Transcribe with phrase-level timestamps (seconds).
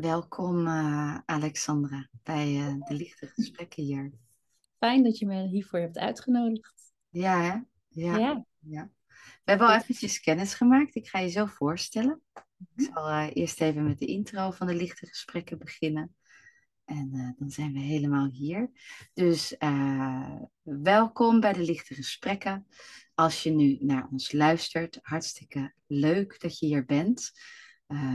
[0.00, 4.12] Welkom uh, Alexandra bij uh, de lichte gesprekken hier.
[4.78, 6.92] Fijn dat je me hiervoor hebt uitgenodigd.
[7.08, 7.58] Ja, hè?
[7.88, 8.16] Ja.
[8.18, 8.44] ja.
[8.58, 8.90] ja.
[9.08, 10.94] We hebben al eventjes kennis gemaakt.
[10.94, 12.22] Ik ga je zo voorstellen.
[12.76, 16.14] Ik zal uh, eerst even met de intro van de lichte gesprekken beginnen.
[16.84, 18.70] En dan zijn we helemaal hier.
[19.12, 19.56] Dus
[20.62, 22.66] welkom bij de lichte gesprekken.
[23.14, 27.30] Als je nu naar ons luistert, hartstikke leuk dat je hier bent.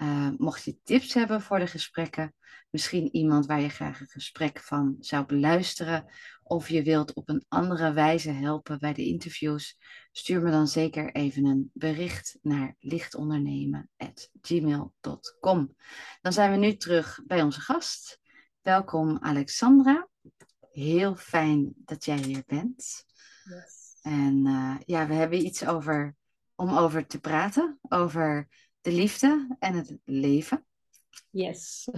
[0.02, 2.34] Uh, mocht je tips hebben voor de gesprekken,
[2.70, 7.44] misschien iemand waar je graag een gesprek van zou beluisteren, of je wilt op een
[7.48, 9.78] andere wijze helpen bij de interviews,
[10.12, 15.76] stuur me dan zeker even een bericht naar lichtondernemen.gmail.com.
[16.20, 18.20] Dan zijn we nu terug bij onze gast.
[18.60, 20.08] Welkom Alexandra.
[20.72, 23.04] Heel fijn dat jij hier bent.
[23.44, 23.98] Yes.
[24.02, 26.14] En uh, ja, we hebben iets over
[26.54, 28.48] om over te praten, over
[28.84, 30.66] de liefde en het leven.
[31.30, 31.88] Yes.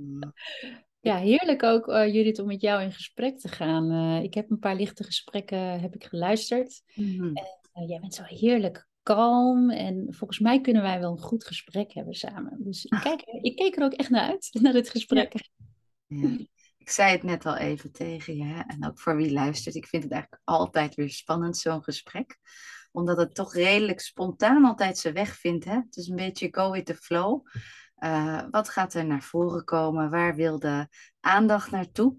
[1.00, 3.92] ja, heerlijk ook, uh, Judith, om met jou in gesprek te gaan.
[3.92, 6.82] Uh, ik heb een paar lichte gesprekken heb ik geluisterd.
[6.94, 7.36] Mm-hmm.
[7.36, 9.70] En uh, jij bent zo heerlijk kalm.
[9.70, 12.56] En volgens mij kunnen wij wel een goed gesprek hebben samen.
[12.64, 15.32] Dus ik, kijk, ik keek er ook echt naar uit, naar dit gesprek.
[16.06, 16.36] Ja.
[16.78, 18.60] Ik zei het net al even tegen je, hè?
[18.60, 19.74] en ook voor wie luistert.
[19.74, 22.38] Ik vind het eigenlijk altijd weer spannend, zo'n gesprek
[22.94, 25.64] omdat het toch redelijk spontaan altijd zijn weg vindt.
[25.64, 25.74] Hè?
[25.74, 27.46] Het is een beetje go with the flow.
[27.98, 30.10] Uh, wat gaat er naar voren komen?
[30.10, 30.88] Waar wil de
[31.20, 32.16] aandacht naartoe?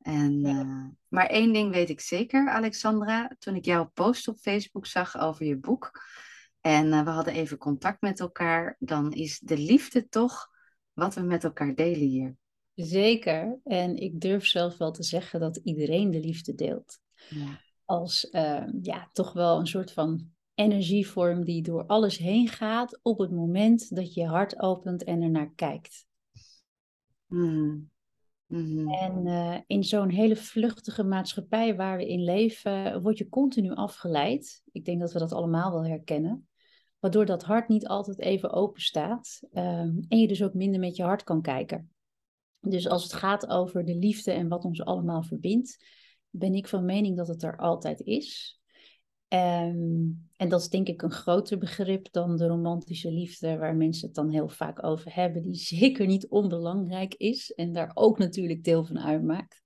[0.00, 3.30] En, uh, maar één ding weet ik zeker, Alexandra.
[3.38, 6.00] Toen ik jouw post op Facebook zag over je boek.
[6.60, 8.76] En uh, we hadden even contact met elkaar.
[8.78, 10.48] Dan is de liefde toch
[10.92, 12.36] wat we met elkaar delen hier.
[12.74, 13.58] Zeker.
[13.64, 16.98] En ik durf zelf wel te zeggen dat iedereen de liefde deelt.
[17.28, 22.98] Ja als uh, ja, toch wel een soort van energievorm die door alles heen gaat
[23.02, 26.06] op het moment dat je je hart opent en er naar kijkt.
[27.26, 27.92] Mm.
[28.46, 28.88] Mm-hmm.
[28.88, 34.62] En uh, in zo'n hele vluchtige maatschappij waar we in leven, word je continu afgeleid.
[34.72, 36.48] Ik denk dat we dat allemaal wel herkennen.
[36.98, 39.40] Waardoor dat hart niet altijd even open staat.
[39.52, 41.90] Um, en je dus ook minder met je hart kan kijken.
[42.60, 45.84] Dus als het gaat over de liefde en wat ons allemaal verbindt,
[46.36, 48.60] ben ik van mening dat het er altijd is.
[49.28, 54.06] Um, en dat is denk ik een groter begrip dan de romantische liefde, waar mensen
[54.06, 58.64] het dan heel vaak over hebben, die zeker niet onbelangrijk is en daar ook natuurlijk
[58.64, 59.62] deel van uitmaakt.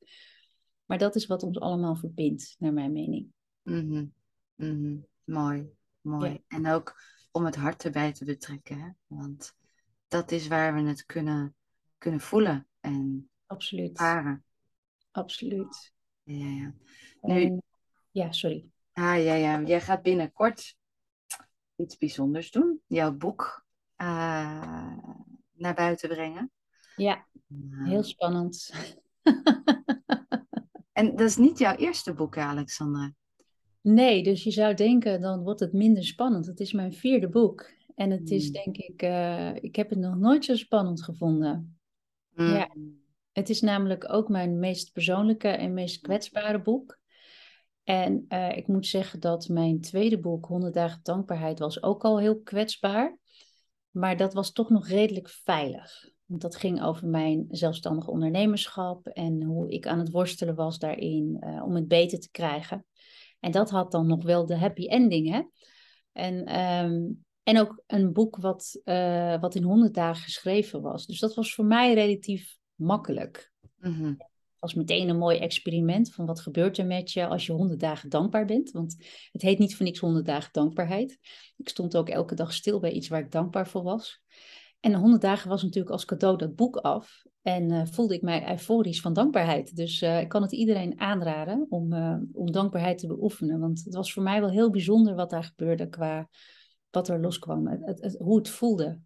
[0.85, 3.33] Maar dat is wat ons allemaal verbindt, naar mijn mening.
[3.63, 4.13] Mm
[4.57, 5.07] -hmm.
[5.25, 5.71] Mooi,
[6.01, 6.43] mooi.
[6.49, 8.89] En ook om het hart erbij te betrekken, hè?
[9.07, 9.55] want
[10.09, 11.55] dat is waar we het kunnen,
[11.99, 13.99] kunnen voelen en Absoluut.
[15.11, 15.93] Absoluut.
[16.29, 16.75] Ja, ja.
[17.21, 17.61] Nu,
[18.11, 18.65] ja, sorry.
[18.93, 19.63] Ah, ja, ja.
[19.63, 20.77] Jij gaat binnenkort
[21.77, 22.81] iets bijzonders doen.
[22.87, 23.67] Jouw boek
[23.97, 24.97] uh,
[25.53, 26.51] naar buiten brengen.
[26.97, 27.89] Ja, nou.
[27.89, 28.73] heel spannend.
[30.93, 33.15] en dat is niet jouw eerste boek, Alexandra?
[33.81, 36.47] Nee, dus je zou denken, dan wordt het minder spannend.
[36.47, 37.71] Het is mijn vierde boek.
[37.95, 38.53] En het is hmm.
[38.53, 41.79] denk ik, uh, ik heb het nog nooit zo spannend gevonden.
[42.35, 42.47] Mm.
[42.47, 42.75] Ja.
[43.33, 46.99] Het is namelijk ook mijn meest persoonlijke en meest kwetsbare boek.
[47.85, 52.19] En uh, ik moet zeggen dat mijn tweede boek, 100 dagen dankbaarheid, was ook al
[52.19, 53.19] heel kwetsbaar.
[53.91, 56.09] Maar dat was toch nog redelijk veilig.
[56.25, 61.37] Want dat ging over mijn zelfstandig ondernemerschap en hoe ik aan het worstelen was daarin
[61.41, 62.87] uh, om het beter te krijgen.
[63.41, 65.43] En dat had dan nog wel de happy ending, hè?
[66.13, 71.07] En, um, en ook een boek wat, uh, wat in 100 dagen geschreven was.
[71.07, 73.53] Dus dat was voor mij relatief makkelijk.
[73.79, 74.17] Mm
[74.59, 77.81] Het was meteen een mooi experiment van wat gebeurt er met je als je honderd
[77.81, 78.71] dagen dankbaar bent.
[78.71, 78.97] Want
[79.33, 81.19] het heet niet voor niks honderd dagen dankbaarheid.
[81.57, 84.23] Ik stond ook elke dag stil bij iets waar ik dankbaar voor was.
[84.81, 87.23] En de honderd dagen was natuurlijk als cadeau dat boek af.
[87.43, 89.77] En uh, voelde ik mij euforisch van dankbaarheid.
[89.77, 93.61] Dus uh, ik kan het iedereen aanraden om, uh, om dankbaarheid te beoefenen.
[93.61, 96.29] Want het was voor mij wel heel bijzonder wat daar gebeurde qua
[96.91, 97.67] wat er loskwam.
[97.67, 99.01] Het, het, hoe het voelde.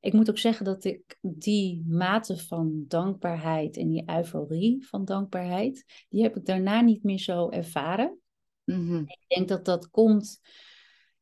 [0.00, 6.04] Ik moet ook zeggen dat ik die mate van dankbaarheid en die euforie van dankbaarheid,
[6.08, 8.18] die heb ik daarna niet meer zo ervaren.
[8.64, 8.96] Mhm.
[8.96, 10.40] Ik denk dat dat komt,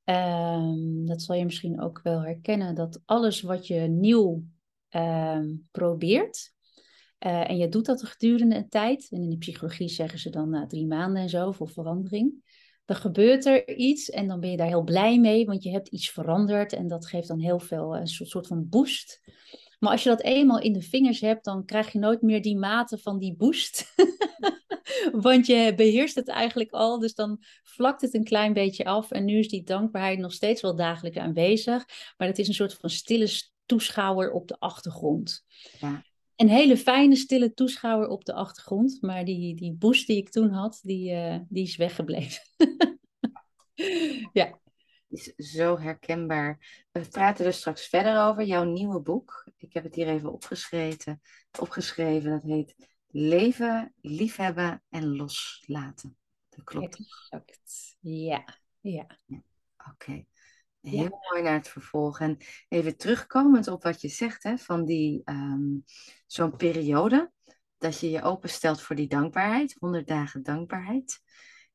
[0.05, 4.45] ehm, dat zal je misschien ook wel herkennen, dat alles wat je nieuw
[4.89, 6.53] ehm, probeert,
[7.19, 10.51] eh, en je doet dat gedurende een tijd, en in de psychologie zeggen ze dan
[10.51, 12.43] na drie maanden en zo voor verandering,
[12.88, 15.88] dan gebeurt er iets en dan ben je daar heel blij mee, want je hebt
[15.88, 19.20] iets veranderd en dat geeft dan heel veel een soort, van boost.
[19.79, 22.56] Maar als je dat eenmaal in de vingers hebt, dan krijg je nooit meer die
[22.56, 23.94] mate van die boost.
[25.12, 29.11] Want je beheerst het eigenlijk al, dus dan vlakt het een klein beetje af.
[29.11, 31.84] En nu is die dankbaarheid nog steeds wel dagelijks aanwezig.
[32.17, 33.29] Maar het is een soort van stille
[33.67, 35.44] toeschouwer op de achtergrond.
[36.38, 38.99] Een hele fijne, stille toeschouwer op de achtergrond.
[39.00, 42.43] Maar die, die boost die ik toen had, die, uh, die is weggebleven.
[44.32, 44.58] ja
[45.08, 46.85] is zo herkenbaar.
[46.93, 49.50] We praten er straks verder over jouw nieuwe boek.
[49.56, 51.20] Ik heb het hier even opgeschreven.
[51.61, 52.31] opgeschreven.
[52.31, 52.75] Dat heet
[53.11, 56.17] Leven, liefhebben en loslaten.
[56.49, 56.99] Dat klopt.
[56.99, 57.96] Exact.
[58.00, 58.44] Ja,
[58.81, 59.19] ja.
[59.26, 59.43] ja.
[59.91, 60.25] Oké.
[60.81, 62.21] Heel mooi naar het vervolg.
[62.21, 62.37] En
[62.69, 65.85] even terugkomend op wat je zegt, hè, van die um,
[66.27, 67.33] zo'n periode
[67.79, 71.21] dat je je openstelt voor die dankbaarheid, 100 dagen dankbaarheid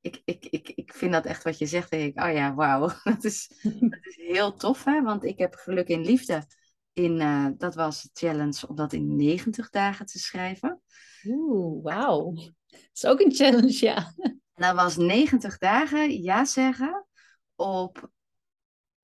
[0.04, 1.90] ik, ik, ik, ik vind dat echt wat je zegt.
[1.90, 2.90] Denk ik, oh ja, wauw.
[3.04, 5.02] Dat is, dat is heel tof, hè?
[5.02, 6.46] Want ik heb geluk in liefde.
[6.94, 10.82] In, uh, dat was de challenge om dat in 90 dagen te schrijven.
[11.26, 12.34] Oeh, wauw.
[12.68, 14.14] Dat is ook een challenge, ja.
[14.18, 17.08] En dat was 90 dagen ja zeggen
[17.56, 18.12] op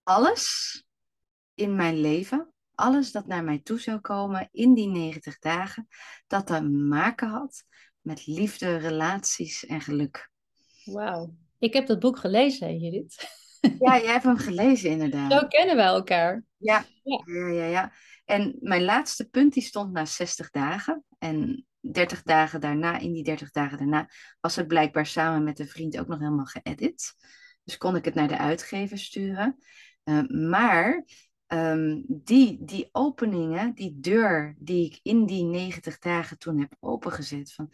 [0.09, 0.83] alles
[1.53, 2.53] in mijn leven.
[2.75, 5.87] Alles dat naar mij toe zou komen in die 90 dagen.
[6.27, 7.63] Dat te maken had
[8.01, 10.29] met liefde, relaties en geluk.
[10.83, 11.35] Wauw.
[11.59, 13.17] Ik heb dat boek gelezen, Judith.
[13.79, 15.31] Ja, jij hebt hem gelezen inderdaad.
[15.31, 16.43] Zo kennen we elkaar.
[16.57, 17.65] Ja, ja, ja, ja.
[17.65, 17.93] ja.
[18.25, 21.03] En mijn laatste punt die stond na 60 dagen.
[21.17, 24.09] En 30 dagen daarna, in die 30 dagen daarna,
[24.39, 27.13] was het blijkbaar samen met een vriend ook nog helemaal geëdit.
[27.63, 29.57] Dus kon ik het naar de uitgever sturen.
[30.03, 31.05] Uh, maar
[31.47, 37.53] um, die, die openingen, die deur die ik in die 90 dagen toen heb opengezet,
[37.53, 37.73] van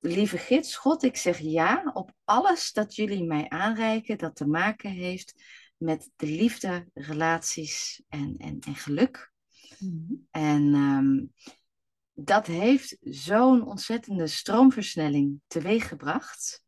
[0.00, 4.90] lieve gids, God, ik zeg ja op alles dat jullie mij aanreiken dat te maken
[4.90, 5.34] heeft
[5.76, 9.32] met de liefde, relaties en, en, en geluk.
[9.78, 10.14] Mhm.
[10.30, 11.32] En um,
[12.12, 16.64] dat heeft zo'n ontzettende stroomversnelling teweeggebracht.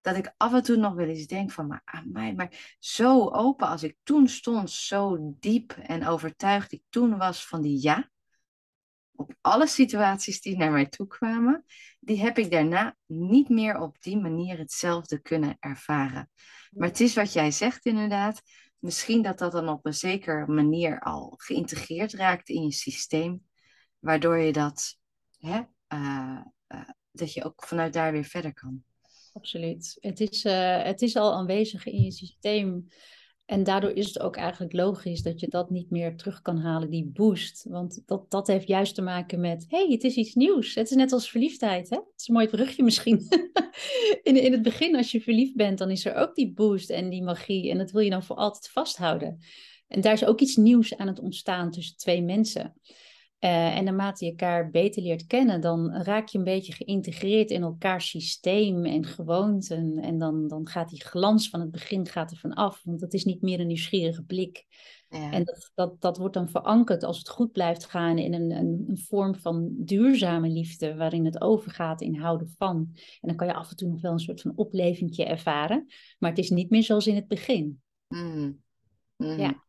[0.00, 3.28] Dat ik af en toe nog wel eens denk van, maar aan mij, maar zo
[3.28, 8.10] open als ik toen stond, zo diep en overtuigd ik toen was van die ja
[9.20, 11.64] op alle situaties die naar mij toe kwamen,
[12.00, 16.30] die heb ik daarna niet meer op die manier hetzelfde kunnen ervaren.
[16.70, 18.42] Maar het is wat jij zegt inderdaad.
[18.78, 23.46] Misschien dat dat dan op een zekere manier al geïntegreerd raakt in je systeem,
[23.98, 24.98] waardoor je dat,
[25.38, 28.84] hè, uh, uh, dat je ook vanuit daar weer verder kan.
[29.32, 29.96] Absoluut.
[30.00, 32.88] Het is, uh, het is al aanwezig in je systeem.
[33.50, 36.90] En daardoor is het ook eigenlijk logisch dat je dat niet meer terug kan halen,
[36.90, 37.64] die boost.
[37.68, 40.74] Want dat, dat heeft juist te maken met, hey, het is iets nieuws.
[40.74, 41.96] Het is net als verliefdheid, hè?
[41.96, 43.26] Het is een mooi brugje misschien.
[44.22, 47.08] in, in het begin, als je verliefd bent, dan is er ook die boost en
[47.08, 47.70] die magie.
[47.70, 49.38] En dat wil je dan voor altijd vasthouden.
[49.88, 52.74] En daar is ook iets nieuws aan het ontstaan tussen twee mensen.
[53.40, 57.62] Uh, en naarmate je elkaar beter leert kennen, dan raak je een beetje geïntegreerd in
[57.62, 59.98] elkaars systeem en gewoonten.
[59.98, 63.12] En dan, dan gaat die glans van het begin gaat er van af, want dat
[63.12, 64.66] is niet meer een nieuwsgierige blik.
[65.08, 65.32] Ja.
[65.32, 68.84] En dat, dat, dat wordt dan verankerd als het goed blijft gaan in een, een,
[68.86, 72.88] een, vorm van duurzame liefde, waarin het overgaat in houden van.
[72.94, 75.86] En dan kan je af en toe nog wel een soort van oplevingje ervaren,
[76.18, 77.80] maar het is niet meer zoals in het begin.
[78.08, 78.62] Mm.
[79.16, 79.38] Mm.
[79.38, 79.64] Ja.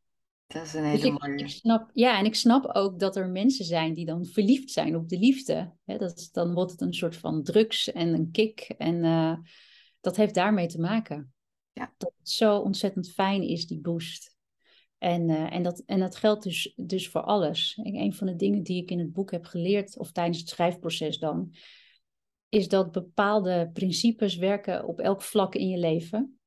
[0.53, 1.39] Dat is een dus hele dus mooie.
[1.39, 4.95] Ik snap, ja, en ik snap ook dat er mensen zijn die dan verliefd zijn
[4.95, 5.73] op de liefde.
[5.85, 8.73] dat, dan wordt het een soort van drugs en een kick.
[8.77, 9.37] En uh,
[10.01, 11.33] dat heeft daarmee te maken.
[11.73, 11.93] Ja.
[11.97, 14.35] Dat het zo ontzettend fijn is, die boost.
[14.97, 17.79] En, uh, en, dat, en dat geldt dus, dus voor alles.
[17.83, 20.49] En een van de dingen die ik in het boek heb geleerd, of tijdens het
[20.49, 21.53] schrijfproces dan,
[22.49, 26.40] is dat bepaalde principes werken op elk vlak in je leven.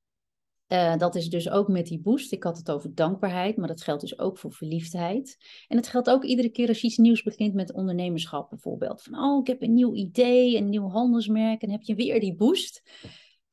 [0.68, 2.32] Uh, dat is dus ook met die boost.
[2.32, 5.36] Ik had het over dankbaarheid, maar dat geldt dus ook voor verliefdheid.
[5.68, 9.02] En dat geldt ook iedere keer als je iets nieuws begint met ondernemerschap bijvoorbeeld.
[9.02, 12.34] Van, oh, ik heb een nieuw idee, een nieuw handelsmerk en heb je weer die
[12.34, 12.82] boost.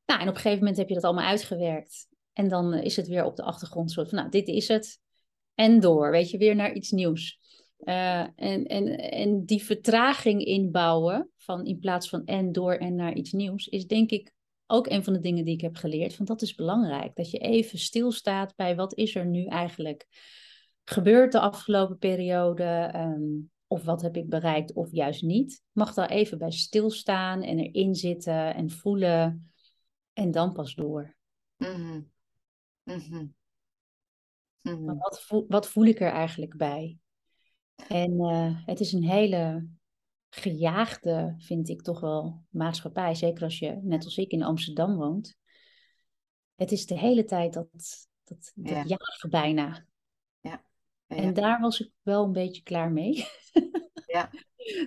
[0.06, 2.06] Nou, en op een gegeven moment heb je dat allemaal uitgewerkt.
[2.32, 5.00] En dan is het weer op de achtergrond soort van, nou, dit is het.
[5.54, 7.40] En door, weet je, weer naar iets nieuws.
[7.78, 13.14] Uh, en, en, en die vertraging inbouwen van in plaats van en door en naar
[13.14, 14.32] iets nieuws, is denk ik
[14.72, 16.16] ook een van de dingen die ik heb geleerd.
[16.16, 17.14] Want dat is belangrijk.
[17.14, 20.06] Dat je even stilstaat bij wat is er nu eigenlijk
[20.84, 22.90] gebeurd de afgelopen periode?
[22.92, 23.22] Ehm,
[23.66, 25.62] of wat heb ik bereikt of juist niet?
[25.72, 29.52] Mag daar even bij stilstaan en erin zitten en voelen
[30.12, 31.16] en dan pas door.
[31.56, 32.10] Mm
[32.84, 33.34] -hmm.
[34.98, 36.98] Wat, voel, wat, voel, ik er eigenlijk bij?
[37.88, 39.68] En uh, het is een hele
[40.34, 43.14] gejaagde, vind ik toch wel, maatschappij.
[43.14, 45.36] Zeker als je, net als ik, in Amsterdam woont.
[46.54, 47.66] Het is de hele tijd dat,
[48.24, 48.84] dat, dat ja.
[48.84, 49.86] jagen bijna.
[50.40, 50.64] Ja.
[51.06, 51.16] ja.
[51.16, 53.24] En daar was ik wel een beetje klaar mee.
[54.06, 54.30] ja.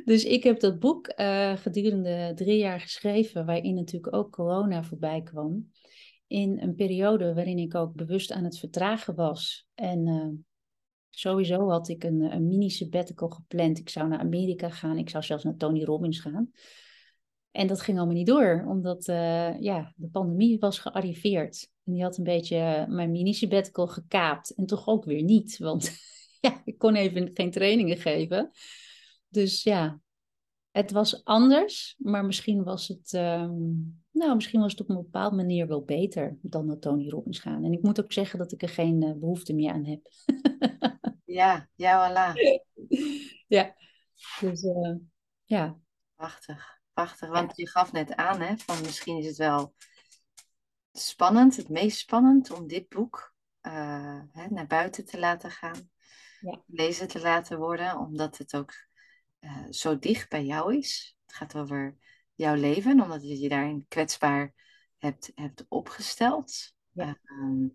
[0.05, 5.21] Dus ik heb dat boek uh, gedurende drie jaar geschreven, waarin natuurlijk ook corona voorbij
[5.21, 5.71] kwam.
[6.27, 9.67] In een periode waarin ik ook bewust aan het vertragen was.
[9.73, 10.27] En uh,
[11.19, 13.79] sowieso had ik een, een mini sabbatical gepland.
[13.79, 16.51] Ik zou naar Amerika gaan, ik zou zelfs naar Tony Robbins gaan.
[17.51, 21.69] En dat ging allemaal niet door, omdat uh, ja, de pandemie was gearriveerd.
[21.83, 24.49] En die had een beetje mijn mini sabbatical gekaapt.
[24.49, 25.91] En toch ook weer niet, want
[26.41, 28.51] ja, ik kon even geen trainingen geven.
[29.29, 29.99] Dus ja,
[30.71, 35.35] het was anders, maar misschien was het, um, nou, misschien was het op een bepaalde
[35.35, 37.63] manier wel beter dan naar Tony Robbins gaan.
[37.63, 40.09] En ik moet ook zeggen dat ik er geen behoefte meer aan heb.
[41.35, 42.33] ja, ja, voilà.
[43.55, 43.75] ja,
[44.39, 44.95] dus uh,
[45.43, 45.79] ja.
[46.15, 47.29] Prachtig, prachtig.
[47.29, 49.75] Want je gaf net aan, hè, van misschien is het wel
[50.91, 55.89] spannend, het meest spannend om dit boek uh, hè, naar buiten te laten gaan.
[56.39, 56.63] Ja.
[56.67, 58.73] Lezen te laten worden, omdat het ook
[59.39, 61.17] uh, zo dicht bij jou is.
[61.25, 61.97] Het gaat over
[62.33, 64.53] jouw leven, omdat je je daarin kwetsbaar
[64.97, 66.73] hebt, hebt opgesteld.
[66.91, 67.17] Ja.
[67.23, 67.69] Uh,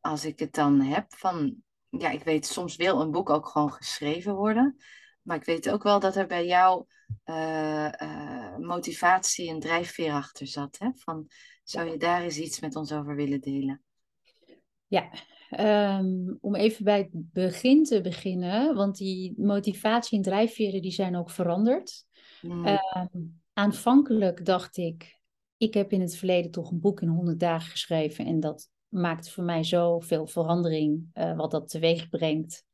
[0.00, 3.72] als ik het dan heb van, ja, ik weet, soms wil een boek ook gewoon
[3.72, 4.76] geschreven worden.
[5.22, 6.84] Maar ik weet ook wel dat er bij jou
[7.24, 10.78] uh, motivatie en drijfveer achter zat.
[10.78, 10.88] Hè?
[10.94, 11.26] Van,
[11.64, 13.82] zou je daar eens iets met ons over willen delen?
[14.86, 15.10] Ja,
[15.58, 21.16] Um, om even bij het begin te beginnen, want die motivatie en drijfveren die zijn
[21.16, 22.04] ook veranderd.
[22.42, 22.66] Mm.
[22.66, 25.20] Um, aanvankelijk dacht ik,
[25.56, 29.30] ik heb in het verleden toch een boek in 100 dagen geschreven en dat maakt
[29.30, 32.64] voor mij zoveel verandering uh, wat dat teweeg brengt.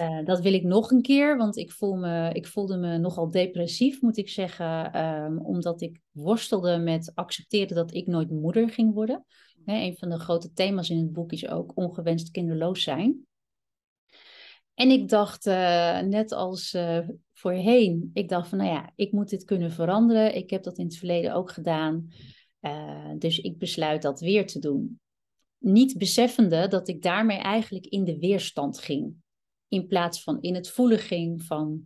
[0.00, 3.30] Uh, dat wil ik nog een keer, want ik, voel me, ik voelde me nogal
[3.30, 8.94] depressief, moet ik zeggen, um, omdat ik worstelde met accepteren dat ik nooit moeder ging
[8.94, 9.24] worden.
[9.64, 13.26] Hè, een van de grote thema's in het boek is ook ongewenst kinderloos zijn.
[14.74, 16.76] En ik dacht, uh, net als
[17.32, 20.36] voorheen, ik dacht van, nou ja, ik moet dit kunnen veranderen.
[20.36, 22.08] Ik heb dat in het verleden ook gedaan.
[23.18, 25.00] Dus ik besluit dat weer te doen.
[25.60, 29.14] Niet beseffende dat ik daarmee eigenlijk in de weerstand ging.
[29.68, 31.84] In plaats van in het voelen ging van,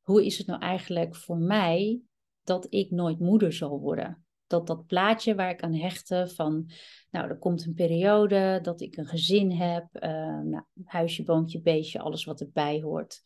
[0.00, 2.00] hoe is het nou eigenlijk voor mij
[2.42, 4.24] dat ik nooit moeder zal worden?
[4.46, 6.70] dat dat plaatje waar ik aan hechtte van,
[7.10, 12.00] nou, er komt een periode dat ik een gezin heb, uh, nou, huisje, boontje, beestje,
[12.00, 13.22] alles wat erbij hoort.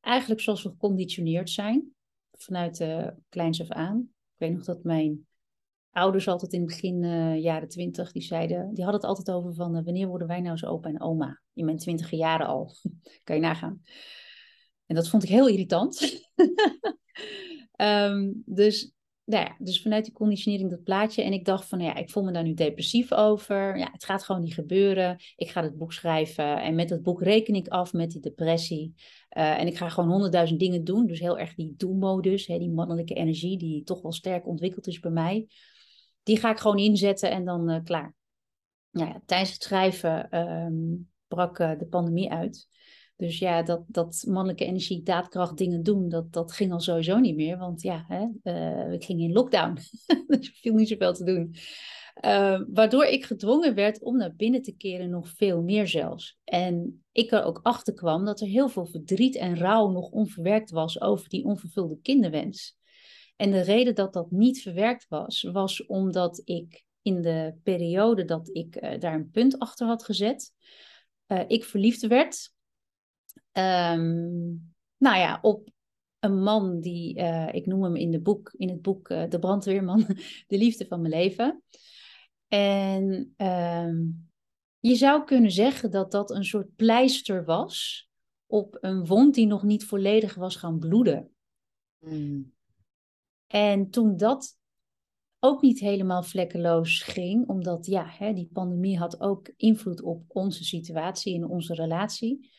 [0.00, 1.94] Eigenlijk zoals we geconditioneerd zijn,
[2.32, 3.98] vanuit de kleins af aan.
[4.00, 5.25] Ik weet nog dat mijn
[5.96, 9.54] ouders altijd in het begin uh, jaren twintig, die zeiden, die hadden het altijd over
[9.54, 11.40] van, uh, wanneer worden wij nou zo opa en oma?
[11.54, 12.74] In mijn twintige jaren al,
[13.24, 13.82] kan je nagaan.
[14.86, 16.22] En dat vond ik heel irritant.
[17.76, 21.22] um, dus nou ja, dus vanuit die conditionering dat plaatje.
[21.22, 23.78] En ik dacht van, ja, ik voel me daar nu depressief over.
[23.78, 25.16] Ja, het gaat gewoon niet gebeuren.
[25.36, 26.62] Ik ga het boek schrijven.
[26.62, 28.94] En met het boek reken ik af met die depressie.
[29.36, 31.06] Uh, en ik ga gewoon honderdduizend dingen doen.
[31.06, 35.00] Dus heel erg die doelmodus, hè, die mannelijke energie, die toch wel sterk ontwikkeld is
[35.00, 35.46] bij mij.
[36.26, 38.14] Die ga ik gewoon inzetten en dan uh, klaar.
[38.90, 42.68] Nou ja, tijdens het schrijven um, brak uh, de pandemie uit.
[43.16, 47.36] Dus ja, dat, dat mannelijke energie, daadkracht, dingen doen, dat, dat ging al sowieso niet
[47.36, 47.58] meer.
[47.58, 49.74] Want ja, hè, uh, ik ging in lockdown.
[50.26, 51.54] dus er viel niet zoveel te doen.
[52.24, 56.38] Uh, waardoor ik gedwongen werd om naar binnen te keren, nog veel meer zelfs.
[56.44, 60.70] En ik er ook achter kwam dat er heel veel verdriet en rouw nog onverwerkt
[60.70, 62.76] was over die onvervulde kinderwens.
[63.36, 68.48] En de reden dat dat niet verwerkt was, was omdat ik in de periode dat
[68.52, 70.52] ik uh, daar een punt achter had gezet,
[71.26, 72.54] uh, ik verliefd werd
[73.58, 75.68] Um, nou ja, op
[76.18, 80.06] een man die, uh, ik noem hem in, de boek, in het boek De Brandweerman,
[80.46, 81.62] de liefde van mijn leven.
[82.48, 84.30] En um,
[84.78, 88.08] je zou kunnen zeggen dat dat een soort pleister was
[88.46, 91.30] op een wond die nog niet volledig was gaan bloeden.
[91.98, 92.54] Mm.
[93.46, 94.56] En toen dat
[95.38, 100.64] ook niet helemaal vlekkeloos ging, omdat ja, hè, die pandemie had ook invloed op onze
[100.64, 102.50] situatie en onze relatie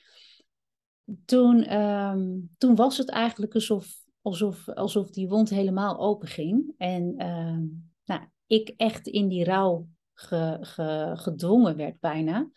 [1.26, 3.88] toen, um, toen was het eigenlijk alsof,
[4.22, 6.74] alsof, alsof die wond helemaal open ging.
[6.78, 12.50] En um, nou, ik echt in die rouw ge, ge, gedwongen werd bijna.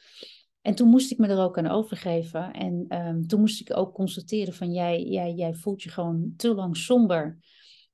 [0.60, 2.52] En toen moest ik me er ook aan overgeven.
[2.52, 6.54] En ehm, toen moest ik ook constateren van jij, jij, jij voelt je gewoon te
[6.54, 7.38] lang somber.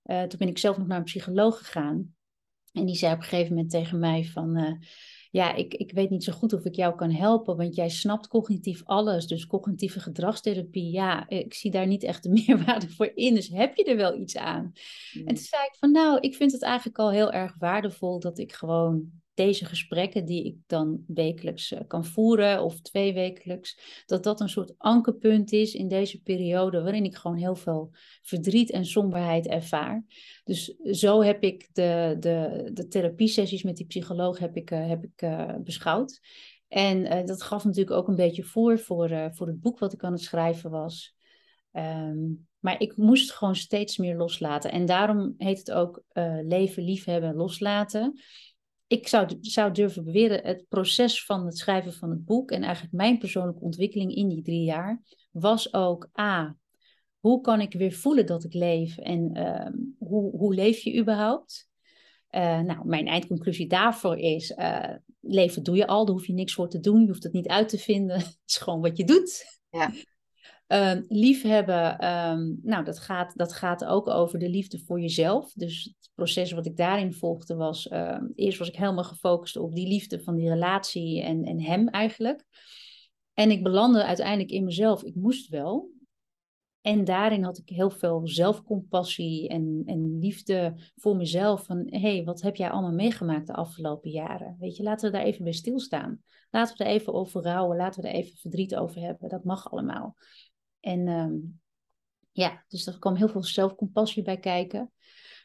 [0.06, 2.14] Uh, toen ben ik zelf nog naar een psycholoog gegaan.
[2.72, 4.58] En die zei op een gegeven moment tegen mij van...
[4.58, 4.72] Uh,
[5.30, 8.28] ja, ik, ik weet niet zo goed of ik jou kan helpen, want jij snapt
[8.28, 9.26] cognitief alles.
[9.26, 13.34] Dus cognitieve gedragstherapie, ja, ik zie daar niet echt de meerwaarde voor in.
[13.34, 14.72] Dus heb je er wel iets aan?
[15.12, 18.38] En toen zei ik van, nou, ik vind het eigenlijk al heel erg waardevol dat
[18.38, 24.22] ik gewoon deze gesprekken die ik dan wekelijks eh, kan voeren of twee wekelijks, dat
[24.22, 27.90] dat een soort ankerpunt is in deze periode waarin ik gewoon heel veel
[28.22, 30.04] verdriet en somberheid ervaar.
[30.44, 35.04] Dus zo heb ik de, de, de therapiesessies met die psycholoog heb ik, uh, heb
[35.04, 36.20] ik uh, beschouwd.
[36.68, 40.12] En dat gaf natuurlijk ook een beetje voor voor, voor het boek wat ik aan
[40.12, 41.16] het schrijven was.
[41.72, 44.72] Um, maar ik moest gewoon steeds meer loslaten.
[44.72, 46.02] En daarom heet het ook
[46.42, 48.20] leven, liefhebben, loslaten
[48.86, 52.94] ik zou, zou durven beweren, het proces van het schrijven van het boek en eigenlijk
[52.94, 56.56] mijn persoonlijke ontwikkeling in die drie jaar, was ook A,
[57.18, 61.68] hoe kan ik weer voelen dat ik leef en ehm, hoe, hoe leef je überhaupt?
[62.30, 66.54] Uh, nou, mijn eindconclusie daarvoor is, uh, leven doe je al, daar hoef je niks
[66.54, 69.04] voor te doen, je hoeft het niet uit te vinden, het is gewoon wat je
[69.04, 69.60] doet.
[69.70, 69.92] Ja.
[70.68, 75.52] Uh, liefhebben, um, nou, dat gaat, dat gaat ook over de liefde voor jezelf.
[75.52, 79.74] Dus het proces wat ik daarin volgde was, uh, eerst was ik helemaal gefocust op
[79.74, 82.44] die liefde van die relatie en, en hem eigenlijk.
[83.34, 85.94] En ik belandde uiteindelijk in mezelf, ik moest wel.
[86.80, 91.64] En daarin had ik heel veel zelfcompassie en, en liefde voor mezelf.
[91.64, 94.56] Van, hé, hey, wat heb jij allemaal meegemaakt de afgelopen jaren?
[94.60, 96.22] Weet je, laten we daar even bij stilstaan.
[96.50, 99.28] Laten we er even over rouwen, laten we er even verdriet over hebben.
[99.28, 100.16] Dat mag allemaal.
[100.86, 101.60] En um,
[102.32, 104.92] ja, dus er kwam heel veel zelfcompassie bij kijken.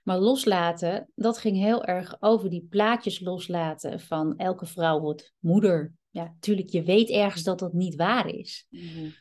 [0.04, 5.94] Maar loslaten, dat ging heel erg over die plaatjes loslaten van elke vrouw wordt moeder.
[6.10, 8.68] Ja, natuurlijk, je weet ergens dat dat niet waar is.
[8.70, 9.14] Mm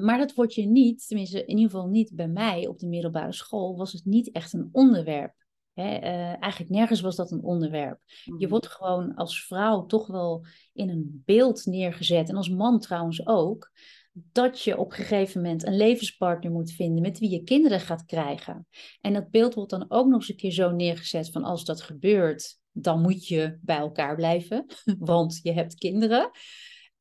[0.00, 3.32] maar dat wordt je niet, tenminste in ieder geval niet bij mij op de middelbare
[3.32, 5.34] school, was het niet echt een onderwerp.
[5.72, 5.96] Hè?
[5.96, 8.00] Uh, eigenlijk nergens was dat een onderwerp.
[8.24, 8.48] Je mhm.
[8.48, 12.28] wordt gewoon als vrouw toch wel in een beeld neergezet.
[12.28, 13.70] En als man trouwens ook
[14.14, 18.04] dat je op een gegeven moment een levenspartner moet vinden met wie je kinderen gaat
[18.04, 18.66] krijgen.
[19.00, 21.80] En dat beeld wordt dan ook nog eens een keer zo neergezet van als dat
[21.80, 24.66] gebeurt, dan moet je bij elkaar blijven,
[24.98, 26.30] want je hebt kinderen.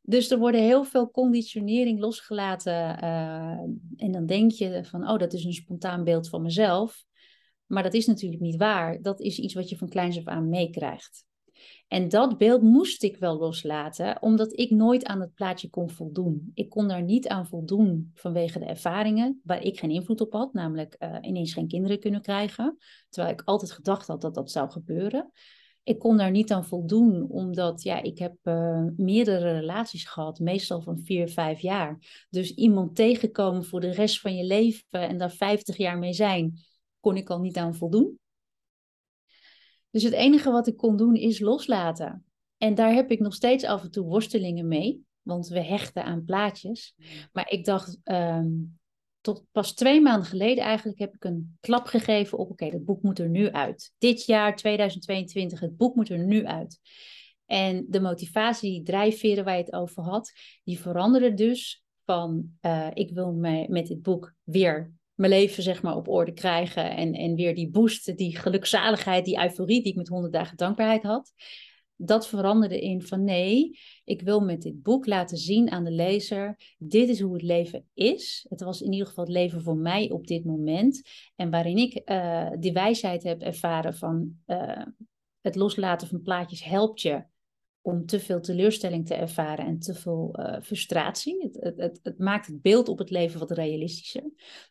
[0.02, 3.04] Dus er worden heel veel conditionering losgelaten.
[3.04, 3.60] Uh,
[3.95, 7.06] en dan denk je van, oh, dat is een spontaan beeld van mezelf.
[7.65, 9.02] Maar dat is natuurlijk niet waar.
[9.02, 11.26] Dat is iets wat je van kleins af aan meekrijgt.
[11.87, 16.51] En dat beeld moest ik wel loslaten, omdat ik nooit aan het plaatje kon voldoen.
[16.53, 20.53] Ik kon daar niet aan voldoen vanwege de ervaringen waar ik geen invloed op had,
[20.53, 22.77] namelijk uh, ineens geen kinderen kunnen krijgen,
[23.09, 25.31] terwijl ik altijd gedacht had dat dat zou gebeuren.
[25.83, 30.81] Ik kon daar niet aan voldoen, omdat ja, ik heb uh, meerdere relaties gehad, meestal
[30.81, 32.25] van vier, vijf jaar.
[32.29, 36.59] Dus iemand tegenkomen voor de rest van je leven en daar vijftig jaar mee zijn,
[36.99, 38.19] kon ik al niet aan voldoen.
[39.93, 42.25] Dus het enige wat ik kon doen is loslaten.
[42.58, 46.25] En daar heb ik nog steeds af en toe worstelingen mee, want we hechten aan
[46.25, 46.95] plaatjes.
[47.32, 48.79] Maar ik dacht, um,
[49.21, 53.01] tot pas twee maanden geleden eigenlijk heb ik een klap gegeven op, oké, dat boek
[53.01, 53.93] moet er nu uit.
[53.97, 56.79] Dit jaar, 2022, het boek moet er nu uit.
[57.45, 60.32] En de motivatie, die drijfveren waar je het over had,
[60.63, 64.93] die veranderde dus van, uh, ik wil mij met dit boek weer
[65.27, 66.95] mijn leven zeg maar op orde krijgen.
[66.95, 71.03] En, en weer die boost, die gelukzaligheid, die euforie die ik met 100 dagen dankbaarheid
[71.03, 71.33] had.
[71.95, 76.75] Dat veranderde in van nee, ik wil met dit boek laten zien aan de lezer,
[76.77, 78.45] dit is hoe het leven is.
[78.49, 81.01] Het was in ieder geval het leven voor mij op dit moment.
[81.36, 84.86] En waarin ik uh, die wijsheid heb ervaren van uh,
[85.41, 87.23] het loslaten van plaatjes helpt je
[87.85, 91.41] om te veel teleurstelling te ervaren en te veel uh, frustratie.
[91.41, 94.23] Het, het, het, maakt het beeld op het leven wat realistischer.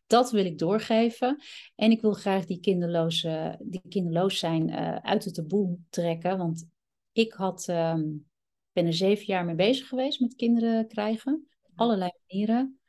[0.07, 1.43] Dat wil ik doorgeven.
[1.75, 6.39] En ik wil graag die, kinderloze, die kinderloos zijn uh, uit het taboe trekken.
[6.39, 6.69] Want
[7.13, 8.27] ik had, um,
[8.73, 11.49] ben er zeven jaar mee bezig geweest met kinderen krijgen.
[11.75, 12.81] Allerlei manieren.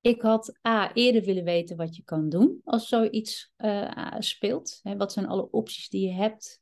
[0.00, 4.80] Ik had A, eerder willen weten wat je kan doen als zoiets uh, speelt.
[4.82, 6.60] Hè, wat zijn alle opties die je hebt?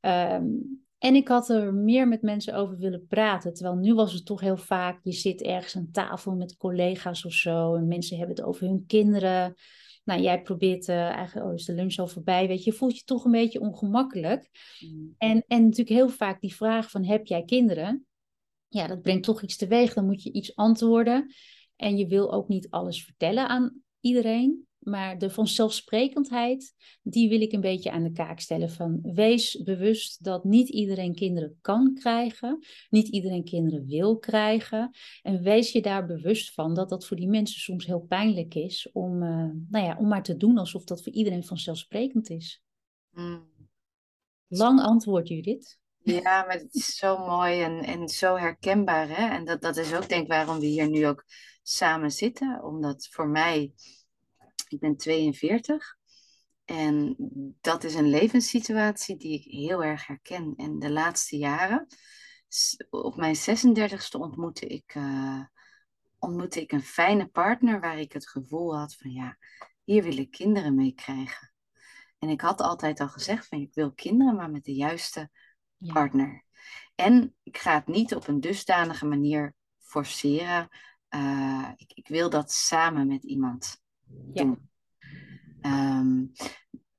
[0.00, 3.54] Um, en ik had er meer met mensen over willen praten.
[3.54, 7.32] Terwijl nu was het toch heel vaak, je zit ergens aan tafel met collega's of
[7.32, 7.74] zo.
[7.74, 9.54] En mensen hebben het over hun kinderen.
[10.04, 12.48] Nou, jij probeert uh, eigenlijk, oh, is de lunch al voorbij?
[12.48, 14.50] Weet je, je voelt je toch een beetje ongemakkelijk.
[14.78, 15.14] Mm.
[15.18, 18.06] En, en natuurlijk heel vaak die vraag van, heb jij kinderen?
[18.68, 19.94] Ja, dat brengt toch iets teweeg.
[19.94, 21.34] Dan moet je iets antwoorden.
[21.76, 24.67] En je wil ook niet alles vertellen aan iedereen.
[24.78, 28.70] Maar de vanzelfsprekendheid, die wil ik een beetje aan de kaak stellen.
[28.70, 32.58] Van wees bewust dat niet iedereen kinderen kan krijgen,
[32.90, 34.90] niet iedereen kinderen wil krijgen.
[35.22, 38.90] En wees je daar bewust van dat dat voor die mensen soms heel pijnlijk is
[38.92, 42.62] om, uh, nou ja, om maar te doen alsof dat voor iedereen vanzelfsprekend is.
[43.10, 43.56] Mm.
[44.48, 45.78] Lang antwoord, Judith.
[46.02, 49.08] Ja, maar het is zo mooi en, en zo herkenbaar.
[49.08, 49.36] Hè?
[49.36, 51.24] En dat, dat is ook denk ik waarom we hier nu ook
[51.62, 52.62] samen zitten.
[52.64, 53.72] Omdat voor mij,
[54.72, 55.98] ik ben 42
[56.68, 57.16] en
[57.60, 60.54] dat is een levenssituatie die ik heel erg herken.
[60.56, 61.86] En de laatste jaren,
[62.90, 65.42] op mijn 36e ontmoette ik, uh,
[66.18, 69.36] ontmoette ik een fijne partner waar ik het gevoel had van ja,
[69.84, 71.52] hier wil ik kinderen mee krijgen.
[72.18, 75.30] En ik had altijd al gezegd van ik wil kinderen, maar met de juiste
[75.78, 76.44] partner.
[76.94, 80.68] En ik ga het niet op een dusdanige manier forceren.
[81.10, 83.82] Uh, ik, ik, wil dat samen met iemand
[85.60, 86.24] Ehm,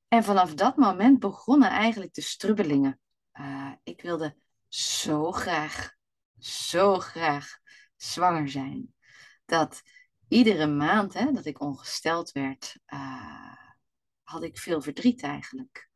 [0.07, 2.99] en vanaf dat moment begonnen eigenlijk de strubbelingen.
[3.33, 4.35] Uh, ik wilde
[4.67, 5.93] zo graag,
[6.37, 7.57] zo graag
[7.95, 8.93] zwanger zijn.
[9.45, 9.81] Dat
[10.27, 13.53] iedere maand hè, dat ik ongesteld werd, uh,
[14.23, 15.89] had ik veel verdriet eigenlijk.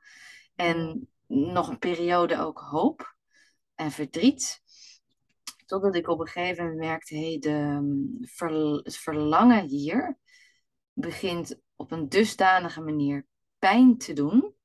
[0.56, 3.16] En nog een periode ook hoop
[3.76, 4.62] en verdriet.
[5.66, 10.18] Totdat ik op een gegeven moment merkte, hey, de, mm, het verlangen hier
[10.94, 13.26] begint op een dusdanige manier
[13.60, 14.56] pijn te doen.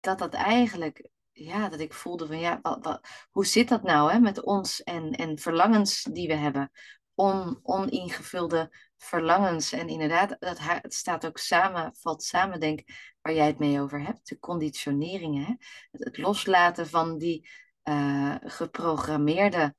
[0.00, 4.12] Dat dat eigenlijk, ja, dat ik voelde van, ja, wat, wat, hoe zit dat nou
[4.12, 6.70] hè, met ons en, en verlangens die we hebben?
[7.14, 9.72] On, oningevulde verlangens.
[9.72, 12.82] En inderdaad, dat, het staat ook samen, valt samen, denk
[13.20, 14.28] waar jij het mee over hebt.
[14.28, 15.44] De conditioneringen.
[15.44, 15.54] Hè?
[15.90, 17.48] Het, loslaten van die
[17.84, 19.74] uh, geprogrammeerde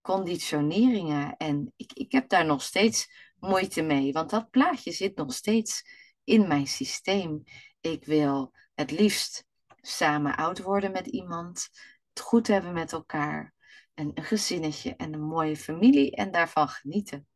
[0.00, 1.36] conditioneringen.
[1.36, 5.82] En ik, ik heb daar nog steeds moeite mee, want dat plaatje zit nog steeds
[6.24, 7.42] in mijn systeem.
[7.80, 9.46] Ik wil het liefst
[9.80, 11.68] samen oud worden met iemand,
[12.08, 13.54] het goed hebben met elkaar,
[13.94, 17.26] een, een gezinnetje en een mooie familie en daarvan genieten.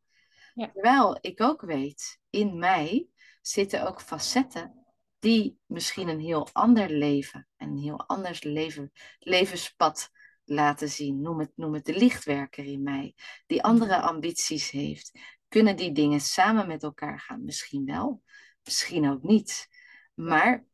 [0.55, 0.71] Ja.
[0.73, 3.09] Terwijl ik ook weet, in mij
[3.41, 4.83] zitten ook facetten
[5.19, 10.11] die misschien een heel ander leven, een heel anders leven, levenspad
[10.45, 11.21] laten zien.
[11.21, 13.15] Noem het, noem het de lichtwerker in mij,
[13.47, 15.19] die andere ambities heeft.
[15.53, 17.45] Kunnen die dingen samen met elkaar gaan?
[17.45, 18.23] Misschien wel,
[18.65, 19.69] misschien ook niet.
[20.15, 20.65] Maar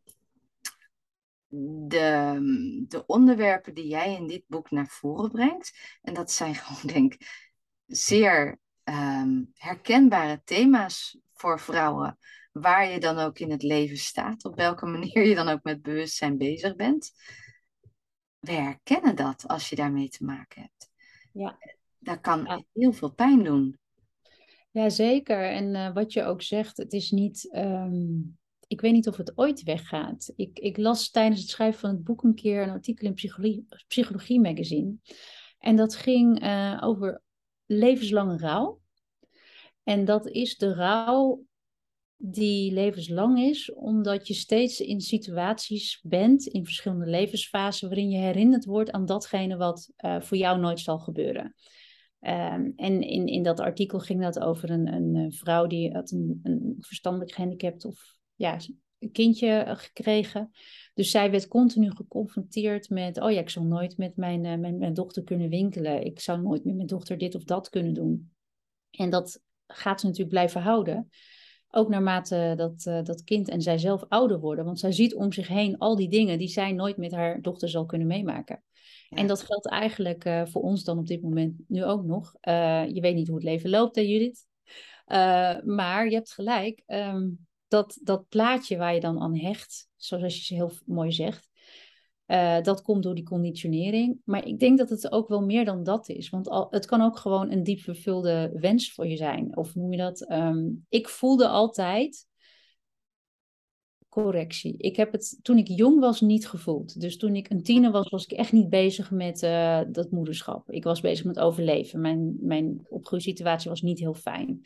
[1.87, 2.39] de,
[2.89, 7.15] de onderwerpen die jij in dit boek naar voren brengt, en dat zijn gewoon, denk
[7.15, 7.47] ik,
[7.87, 12.19] zeer Ehm, herkenbare thema's voor vrouwen,
[12.53, 15.83] waar je dan ook in het leven staat, op welke manier je dan ook met
[15.83, 17.13] bewustzijn bezig bent.
[18.39, 20.91] We herkennen dat als je daarmee te maken hebt.
[21.33, 21.59] Ja.
[21.99, 23.79] Dat kan heel veel pijn doen.
[24.79, 25.51] Ja, zeker.
[25.51, 27.49] En uh, wat je ook zegt, het is niet.
[27.53, 28.21] Ehm,
[28.67, 30.33] ik weet niet of het ooit weggaat.
[30.37, 33.15] Ik, ik las tijdens het schrijven van het boek een keer een artikel in
[33.87, 34.95] Psychologie, Magazine.
[35.59, 37.23] En dat ging uh, over
[37.67, 38.81] levenslange rouw.
[39.83, 41.45] En dat is de rouw
[42.17, 48.65] die levenslang is, omdat je steeds in situaties bent, in verschillende levensfasen, waarin je herinnerd
[48.65, 51.55] wordt aan datgene wat uh, voor jou nooit zal gebeuren.
[52.21, 56.41] Um, en in, in dat artikel ging dat over een, een vrouw die had een,
[56.43, 58.59] een verstandelijk gehandicapt of ja,
[58.99, 60.51] een kindje gekregen.
[60.95, 64.79] Dus zij werd continu geconfronteerd met, oh ja, ik zal nooit met mijn, uh, mijn,
[64.79, 66.05] mijn dochter kunnen winkelen.
[66.05, 68.31] Ik zou nooit met mijn dochter dit of dat kunnen doen.
[68.91, 71.09] En dat gaat ze natuurlijk blijven houden.
[71.71, 74.65] Ook naarmate dat, dat kind en zij zelf ouder worden.
[74.65, 77.69] Want zij ziet om zich heen al die dingen die zij nooit met haar dochter
[77.69, 78.63] zal kunnen meemaken.
[79.09, 82.35] En dat geldt eigenlijk uh, voor ons dan op dit moment nu ook nog.
[82.93, 84.47] je weet niet hoe het leven loopt, hè Judith?
[85.65, 86.83] maar je hebt gelijk.
[86.87, 91.49] Um, dat, dat plaatje waar je dan aan hecht, zoals je ze heel mooi zegt,
[92.63, 94.21] dat komt door die conditionering.
[94.25, 96.29] Maar ik denk dat het ook wel meer dan dat is.
[96.29, 99.57] Want al, het kan ook gewoon een diep vervulde wens voor je zijn.
[99.57, 100.31] Of noem je dat?
[100.31, 102.28] Um, ik voelde altijd
[104.23, 104.75] correctie.
[104.79, 107.01] Ik heb het toen ik jong was niet gevoeld.
[107.01, 110.71] Dus toen ik een tiener was, was ik echt niet bezig met uh, dat moederschap.
[110.71, 112.01] Ik was bezig met overleven.
[112.01, 114.61] Mijn, mijn opgroeisituatie was niet heel fijn.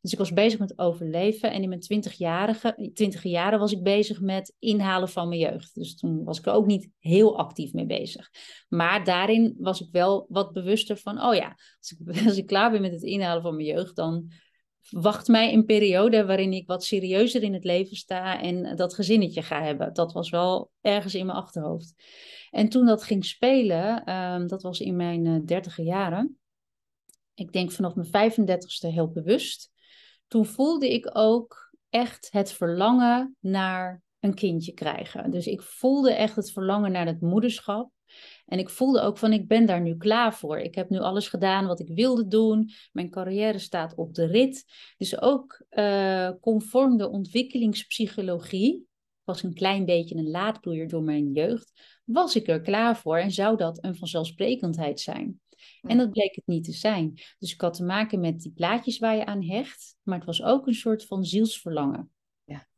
[0.00, 1.52] Dus ik was bezig met overleven.
[1.52, 5.74] En in mijn twintigjarige, twintige jaren was ik bezig met inhalen van mijn jeugd.
[5.74, 8.30] Dus toen was ik er ook niet heel actief mee bezig.
[8.68, 12.70] Maar daarin was ik wel wat bewuster van, oh ja, als ik, als ik klaar
[12.70, 14.30] ben met het inhalen van mijn jeugd, dan
[14.90, 19.42] wacht mij een periode waarin ik wat serieuzer in het leven sta en dat gezinnetje
[19.42, 19.94] ga hebben.
[19.94, 21.94] Dat was wel ergens in mijn achterhoofd.
[22.50, 26.38] En toen dat ging spelen, ehm, dat was in mijn uh, dertige jaren.
[27.34, 29.70] Ik denk vanaf mijn 35ste heel bewust.
[30.26, 35.30] Toen voelde ik ook echt het verlangen naar een kindje krijgen.
[35.30, 37.90] Dus ik voelde echt het verlangen naar het moederschap.
[38.46, 40.58] En ik voelde ook van, ik ben daar nu klaar voor.
[40.58, 42.70] Ik heb nu alles gedaan wat ik wilde doen.
[42.92, 44.64] Mijn carrière staat op de rit.
[44.96, 48.86] Dus ook uh, conform de ontwikkelingspsychologie,
[49.24, 51.72] was een klein beetje een laadbloeier door mijn jeugd,
[52.04, 55.40] was ik er klaar voor en zou dat een vanzelfsprekendheid zijn.
[55.82, 57.12] En dat bleek het niet te zijn.
[57.38, 60.42] Dus ik had te maken met die plaatjes waar je aan hecht, maar het was
[60.42, 62.10] ook een soort van zielsverlangen.
[62.44, 62.68] Ja.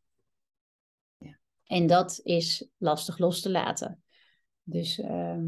[1.19, 1.39] ja.
[1.65, 4.03] En dat is lastig los te laten.
[4.71, 5.47] Dus ehm,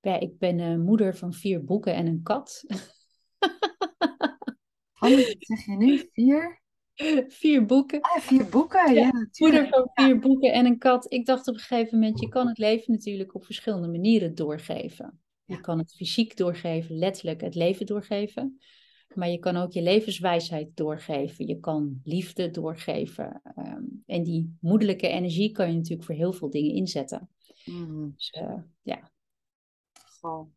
[0.00, 2.64] ja, ik ben moeder van vier boeken en een kat.
[4.98, 6.08] Wat zeg je nu?
[6.12, 6.60] Vier?
[7.28, 8.00] Vier boeken.
[8.00, 9.00] Ah, vier boeken, ja.
[9.00, 11.12] ja moeder van vier boeken en een kat.
[11.12, 15.20] Ik dacht op een gegeven moment, je kan het leven natuurlijk op verschillende manieren doorgeven.
[15.44, 18.60] Je kan het fysiek doorgeven, letterlijk het leven doorgeven.
[19.14, 21.46] Maar je kan ook je levenswijsheid doorgeven.
[21.46, 23.40] Je kan liefde doorgeven.
[23.54, 27.28] Ehm, en die moederlijke energie kan je natuurlijk voor heel veel dingen inzetten.
[27.64, 28.12] Mm.
[28.16, 29.10] Dus uh, ja.
[30.20, 30.52] Goh,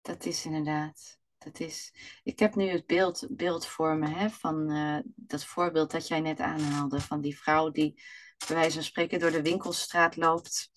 [0.00, 1.18] dat is inderdaad.
[1.38, 5.90] Dat is, ik heb nu het beeld, beeld voor me hè, van uh, dat voorbeeld
[5.90, 7.00] dat jij net aanhaalde.
[7.00, 8.02] Van die vrouw die
[8.46, 10.70] bij wijze van spreken door de winkelstraat loopt.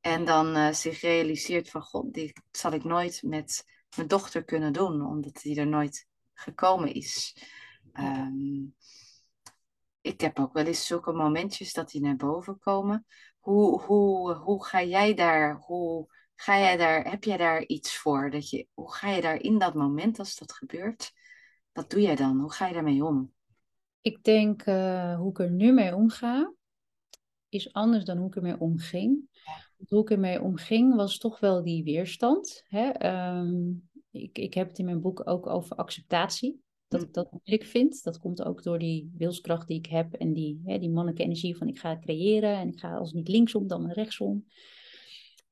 [0.00, 3.64] En dan uh, zich realiseert van god, dit zal ik nooit met
[3.96, 5.06] mijn dochter kunnen doen.
[5.06, 7.36] Omdat die er nooit gekomen is.
[7.92, 8.74] Um,
[10.00, 13.06] ik heb ook wel eens zulke momentjes dat die naar boven komen.
[13.44, 18.30] Hoe, hoe, hoe ga jij daar, hoe ga jij daar, heb jij daar iets voor?
[18.30, 21.12] Dat je, hoe ga je daar in dat moment als dat gebeurt?
[21.72, 22.40] Wat doe jij dan?
[22.40, 23.32] Hoe ga je daarmee om?
[24.00, 26.52] Ik denk uh, hoe ik er nu mee omga,
[27.48, 29.28] is anders dan hoe ik ermee omging.
[29.88, 32.64] Hoe ik ermee omging was toch wel die weerstand.
[32.68, 33.06] Hè?
[33.36, 36.63] Um, ik, ik heb het in mijn boek ook over acceptatie.
[36.98, 38.02] Dat ik dat moeilijk vind.
[38.02, 41.56] Dat komt ook door die wilskracht die ik heb en die, hè, die mannelijke energie
[41.56, 44.44] van ik ga creëren en ik ga als niet linksom dan rechtsom.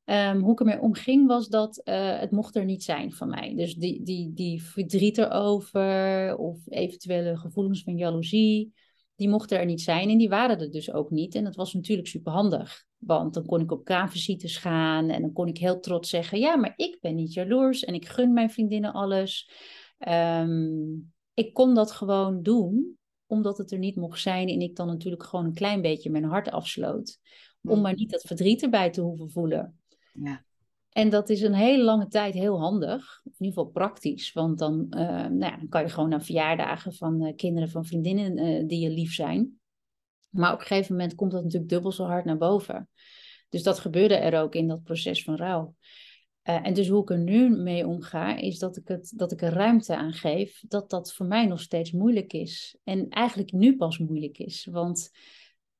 [0.04, 3.54] Um, hoe ik ermee omging was dat uh, het mocht er niet zijn van mij.
[3.54, 8.72] Dus die, die, die verdriet erover of eventuele gevoelens van jaloezie,
[9.16, 11.34] die mochten er niet zijn en die waren er dus ook niet.
[11.34, 15.46] En dat was natuurlijk superhandig, want dan kon ik op kraamvisites gaan en dan kon
[15.46, 18.92] ik heel trots zeggen, ja, maar ik ben niet jaloers en ik gun mijn vriendinnen
[18.92, 19.50] alles.
[20.08, 24.86] Um, ik kon dat gewoon doen, omdat het er niet mocht zijn en ik dan
[24.86, 27.18] natuurlijk gewoon een klein beetje mijn hart afsloot.
[27.62, 29.80] Om maar niet dat verdriet erbij te hoeven voelen.
[30.12, 30.44] Ja.
[30.92, 34.32] En dat is een hele lange tijd heel handig, in ieder geval praktisch.
[34.32, 37.84] Want dan, uh, nou ja, dan kan je gewoon naar verjaardagen van uh, kinderen van
[37.84, 39.60] vriendinnen uh, die je lief zijn.
[40.30, 42.88] Maar op een gegeven moment komt dat natuurlijk dubbel zo hard naar boven.
[43.48, 45.74] Dus dat gebeurde er ook in dat proces van rouw.
[46.44, 49.42] Uh, en dus hoe ik er nu mee omga, is dat ik, het, dat ik
[49.42, 52.76] er ruimte aan geef dat dat voor mij nog steeds moeilijk is.
[52.84, 54.68] En eigenlijk nu pas moeilijk is.
[54.70, 55.10] Want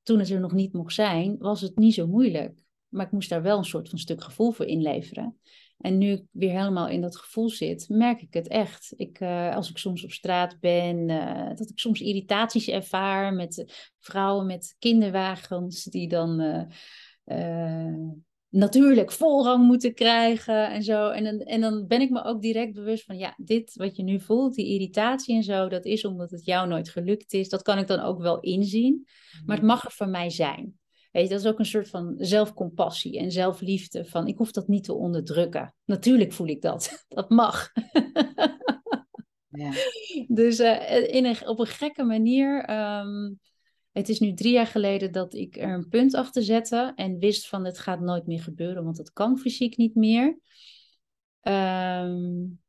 [0.03, 2.63] toen het er nog niet mocht zijn, was het niet zo moeilijk.
[2.89, 5.39] Maar ik moest daar wel een soort van stuk gevoel voor inleveren.
[5.79, 8.93] En nu ik weer helemaal in dat gevoel zit, merk ik het echt.
[8.97, 13.85] Ik, uh, als ik soms op straat ben, uh, dat ik soms irritaties ervaar met
[13.99, 16.41] vrouwen met kinderwagens die dan
[18.53, 21.11] natuurlijk voorrang moeten krijgen en zo.
[21.11, 24.03] En dan, en dan ben ik me ook direct bewust van, ja, dit wat je
[24.03, 27.49] nu voelt, die irritatie en zo, dat is omdat het jou nooit gelukt is.
[27.49, 29.03] Dat kan ik dan ook wel inzien,
[29.45, 29.75] maar het mhm.
[29.75, 30.81] mag er voor mij zijn.
[31.11, 34.05] Weet je, dat is ook een soort van zelfcompassie en zelfliefde.
[34.05, 35.75] Van ik hoef dat niet te onderdrukken.
[35.85, 37.05] Natuurlijk voel ik dat.
[37.09, 37.73] Dat mag.
[39.49, 39.73] Ja.
[40.29, 43.41] Dus uh, in een, op een gekke manier um,
[43.93, 47.49] het is nu drie jaar geleden dat ik er een punt achter zette en wist
[47.49, 50.39] van het gaat nooit meer gebeuren, want het kan fysiek niet meer.
[51.43, 52.61] Um,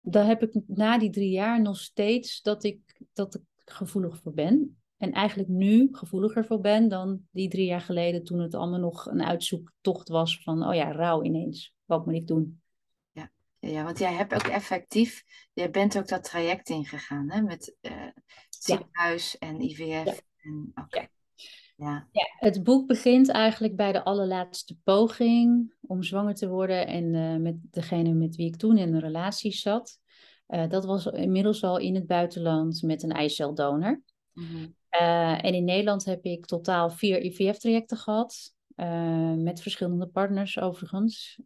[0.00, 4.32] dan heb ik na die drie jaar nog steeds dat ik, dat ik gevoelig voor
[4.32, 4.74] ben.
[4.96, 9.06] En eigenlijk nu gevoeliger voor ben dan die drie jaar geleden toen het allemaal nog
[9.06, 11.74] een uitzoektocht was van, oh ja, rouw ineens.
[11.84, 12.59] Wat moet ik doen?
[13.60, 17.92] Ja, want jij hebt ook effectief, jij bent ook dat traject ingegaan hè, met uh,
[18.48, 20.04] ziekenhuis en IVF.
[20.04, 20.14] Ja.
[20.42, 21.08] En, ja.
[21.76, 22.08] Ja.
[22.12, 22.28] ja.
[22.38, 27.56] het boek begint eigenlijk bij de allerlaatste poging om zwanger te worden en uh, met
[27.70, 29.98] degene met wie ik toen in een relatie zat.
[30.48, 34.02] Uh, dat was inmiddels al in het buitenland met een eiceldonor.
[34.32, 38.54] Mm en in Nederland heb ik totaal vier IVF-trajecten gehad,
[39.36, 41.40] met verschillende partners overigens.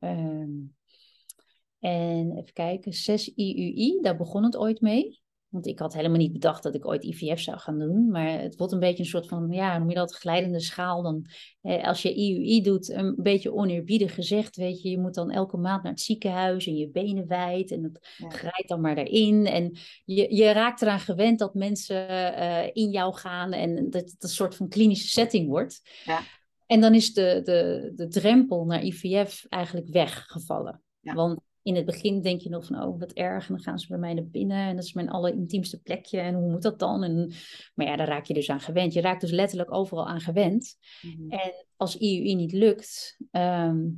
[1.84, 5.22] En even kijken, zes IUI, daar begon het ooit mee.
[5.48, 8.10] Want ik had helemaal niet bedacht dat ik ooit IVF zou gaan doen.
[8.10, 11.02] Maar het wordt een beetje een soort van, ja, noem je dat, glijdende schaal.
[11.02, 11.26] Dan,
[11.60, 15.56] eh, als je IUI doet, een beetje oneerbiedig gezegd, weet je, je moet dan elke
[15.56, 18.28] maand naar het ziekenhuis en je benen wijd en het ja.
[18.28, 19.46] grijpt dan maar erin.
[19.46, 24.22] En je, je raakt eraan gewend dat mensen uh, in jou gaan en dat het
[24.22, 25.80] een soort van klinische setting wordt.
[26.04, 26.20] Ja.
[26.66, 30.82] En dan is de, de, de drempel naar IVF eigenlijk weggevallen.
[31.00, 33.86] Want in het begin denk je nog van, oh wat erg, en dan gaan ze
[33.88, 37.02] bij mij naar binnen en dat is mijn allerintiemste plekje en hoe moet dat dan?
[37.02, 37.32] En,
[37.74, 38.92] maar ja, daar raak je dus aan gewend.
[38.92, 40.76] Je raakt dus letterlijk overal aan gewend.
[41.02, 41.30] Mhm.
[41.30, 43.88] En als IUI niet lukt, ehm,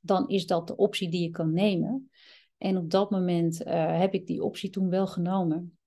[0.00, 2.10] dan is dat de optie die je kan nemen.
[2.58, 5.78] En op dat moment uh, heb ik die optie toen wel genomen.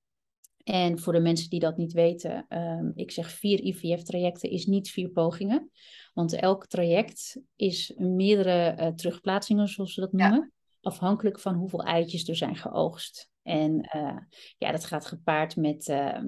[0.64, 4.90] En voor de mensen die dat niet weten, um, ik zeg vier IVF-trajecten is niet
[4.90, 5.72] vier pogingen.
[6.14, 12.28] Want elk traject is meerdere uh, terugplaatsingen, zoals ze dat noemen afhankelijk van hoeveel eitjes
[12.28, 13.30] er zijn geoogst.
[13.50, 14.18] En uh,
[14.58, 16.20] ja, dat gaat gepaard met uh,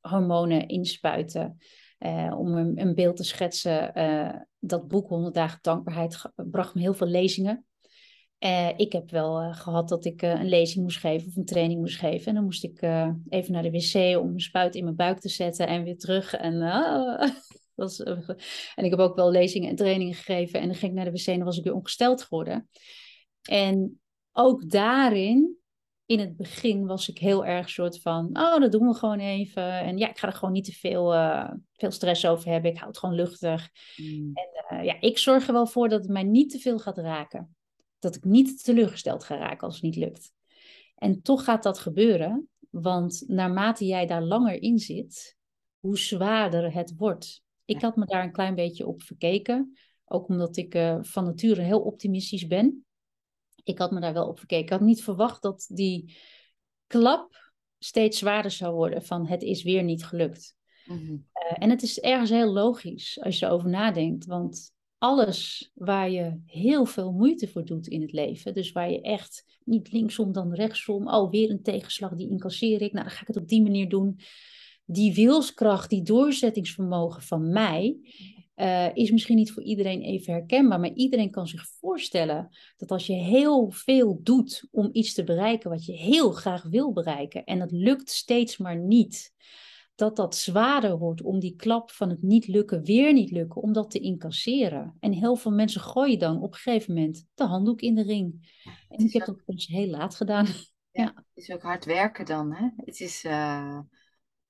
[0.00, 1.58] hormonen inspuiten.
[1.98, 3.92] Uh, om een, een, beeld te schetsen,
[4.58, 7.64] dat boek 100 dagen dankbaarheid bracht me heel veel lezingen.
[8.76, 12.26] ik heb wel gehad dat ik een lezing moest geven of een training moest geven.
[12.26, 12.82] En dan moest ik
[13.28, 16.34] even naar de wc om een spuit in mijn buik te zetten en weer terug.
[16.34, 16.58] En,
[17.74, 20.60] was, en ik heb ook wel lezingen en trainingen gegeven.
[20.60, 22.68] En dan ging ik naar de wc en was ik weer ongesteld geworden.
[23.48, 24.00] En
[24.32, 25.56] ook daarin,
[26.06, 29.80] in het begin, was ik heel erg soort van, oh, dat doen we gewoon even.
[29.80, 32.70] En ja, ik ga er gewoon niet te veel, uh, veel stress over hebben.
[32.70, 33.68] Ik hou het gewoon luchtig.
[33.96, 34.30] Mm.
[34.34, 36.98] En uh, ja, ik zorg er wel voor dat het mij niet te veel gaat
[36.98, 37.56] raken.
[37.98, 40.32] Dat ik niet teleurgesteld ga raken als het niet lukt.
[40.94, 45.36] En toch gaat dat gebeuren, want naarmate jij daar langer in zit,
[45.80, 47.42] hoe zwaarder het wordt.
[47.64, 49.76] Ik had me daar een klein beetje op verkeken.
[50.04, 52.86] Ook omdat ik uh, van nature heel optimistisch ben
[53.68, 54.64] ik had me daar wel op gekeken.
[54.64, 56.16] Ik had niet verwacht dat die
[56.86, 60.56] klap steeds zwaarder zou worden van het is weer niet gelukt.
[60.86, 61.16] Mhm.
[61.32, 66.40] Eh, en het is ergens heel logisch als je erover nadenkt, want alles waar je
[66.44, 70.54] heel veel moeite voor doet in het leven, dus waar je echt niet linksom dan
[70.54, 73.62] rechtsom, oh weer een tegenslag, die incasseer ik, nou dan ga ik het op die
[73.62, 74.20] manier doen.
[74.84, 77.98] Die wilskracht, die doorzettingsvermogen van mij,
[78.60, 83.06] uh, is misschien niet voor iedereen even herkenbaar, maar iedereen kan zich voorstellen dat als
[83.06, 87.60] je heel veel doet om iets te bereiken wat je heel graag wil bereiken en
[87.60, 89.32] het lukt steeds maar niet,
[89.94, 93.72] dat dat zwaarder wordt om die klap van het niet lukken, weer niet lukken, om
[93.72, 94.96] dat te incasseren.
[95.00, 98.54] En heel veel mensen gooien dan op een gegeven moment de handdoek in de ring.
[98.88, 100.46] En ik heb dat dus heel laat gedaan.
[100.90, 102.68] Ja, Het is ook hard werken dan, hè?
[102.76, 103.78] Het is, uh,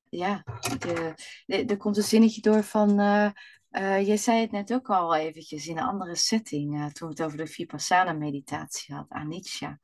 [0.08, 0.44] ja,
[0.78, 1.14] de,
[1.46, 3.30] de, er komt een zinnetje door van, uh,
[3.78, 7.14] uh, je zei het net ook al eventjes in een andere setting, uh, toen we
[7.14, 9.80] het over de Vipassana-meditatie had, Anicca.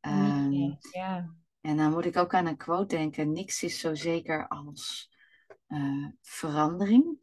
[0.00, 1.34] Um, ja.
[1.60, 5.10] En dan moet ik ook aan een quote denken, niks is zo zeker als
[5.68, 7.18] uh, verandering.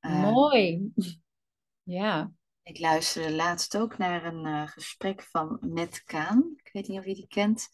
[0.00, 0.92] Mooi.
[1.82, 2.32] Ja.
[2.62, 6.52] Ik luisterde laatst ook naar een gesprek van Matt Kaan.
[6.56, 7.68] Ik weet niet of je die kent.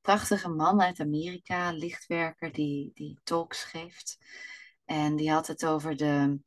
[0.00, 4.18] Prachtige man uit Amerika, lichtwerker die, die talks geeft.
[4.84, 6.38] En die had het over de,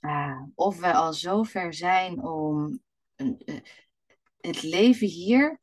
[0.00, 2.80] uh, of we al zover zijn om
[3.16, 3.60] uh,
[4.40, 5.60] het leven hier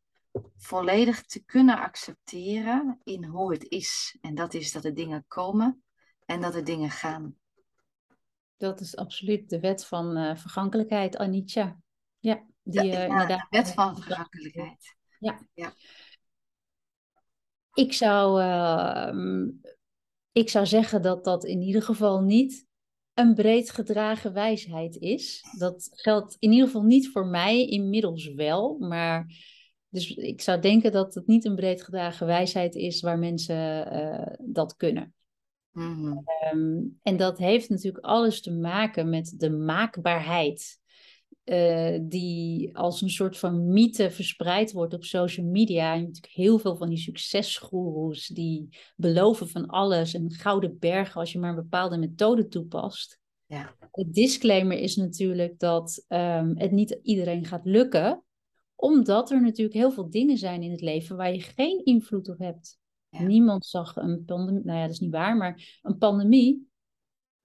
[0.58, 4.18] volledig te kunnen accepteren in hoe het is.
[4.22, 5.84] En dat is dat er dingen komen
[6.26, 7.36] en dat er dingen gaan.
[8.58, 11.82] Dat is absoluut de wet van uh, vergankelijkheid, Anitja.
[12.20, 14.96] Ja, die, ja, inderdaad, de wet van vergankelijkheid.
[15.20, 15.48] Ja.
[15.54, 15.74] ja.
[17.74, 19.50] Ik zou ehm,
[20.34, 22.68] ik zou zeggen dat dat in ieder geval niet
[23.14, 25.44] een breed gedragen wijsheid is.
[25.58, 28.78] Dat geldt in ieder geval niet voor mij, inmiddels wel.
[28.80, 29.26] Maar
[29.90, 34.36] dus ik zou denken dat het niet een breed gedragen wijsheid is waar mensen uh,
[34.40, 35.14] dat kunnen.
[35.72, 36.24] Mm-hmm.
[36.54, 40.80] Um, en dat heeft natuurlijk alles te maken met de maakbaarheid
[41.46, 45.94] uh, die als een soort van mythe verspreid wordt op social media.
[45.94, 51.32] En natuurlijk heel veel van die succesgoeroes die beloven van alles en gouden bergen als
[51.32, 53.20] je maar een bepaalde methode toepast.
[53.46, 53.76] Ja.
[53.92, 58.24] Het disclaimer is natuurlijk dat um, het niet iedereen gaat lukken,
[58.76, 62.38] omdat er natuurlijk heel veel dingen zijn in het leven waar je geen invloed op
[62.38, 62.82] hebt.
[63.10, 66.68] Niemand zag een pandemie, nou ja, dat is niet waar, maar een pandemie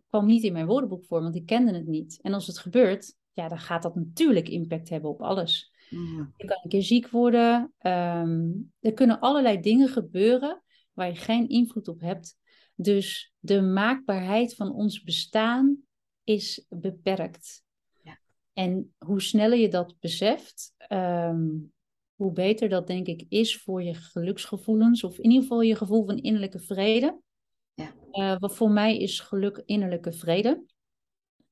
[0.08, 2.18] kwam niet in mijn woordenboek voor, want ik kende het niet.
[2.22, 5.72] En als het gebeurt, ja, dan gaat dat natuurlijk impact hebben op alles.
[5.90, 6.32] Mm.
[6.36, 7.72] Je kan een keer ziek worden.
[7.78, 8.50] Ehm,
[8.80, 10.62] er kunnen allerlei dingen gebeuren
[10.92, 12.36] waar je geen invloed op hebt.
[12.74, 15.76] Dus de maakbaarheid van ons bestaan
[16.24, 17.62] is beperkt.
[18.02, 18.18] Ja.
[18.52, 21.46] En hoe sneller je dat beseft, ehm,
[22.14, 26.04] hoe beter dat denk ik is voor je geluksgevoelens, of in ieder geval je gevoel
[26.04, 27.20] van innerlijke vrede.
[27.74, 27.94] Ja.
[28.12, 30.64] Uh, wat voor mij is geluk innerlijke vrede.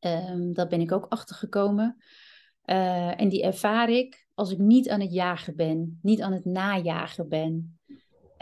[0.00, 1.96] Um, daar ben ik ook achter gekomen.
[2.64, 6.44] Uh, en die ervaar ik als ik niet aan het jagen ben, niet aan het
[6.44, 7.78] najagen ben.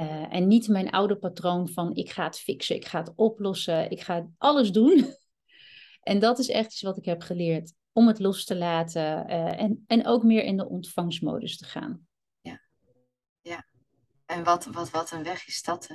[0.00, 3.90] Uh, en niet mijn oude patroon van ik ga het fixen, ik ga het oplossen,
[3.90, 5.14] ik ga alles doen.
[6.02, 9.60] en dat is echt iets wat ik heb geleerd om het los te laten uh,
[9.60, 12.06] en, en ook meer in de ontvangstmodus te gaan.
[12.40, 12.60] Ja,
[13.40, 13.66] ja.
[14.26, 15.88] En wat, wat, wat een weg is dat?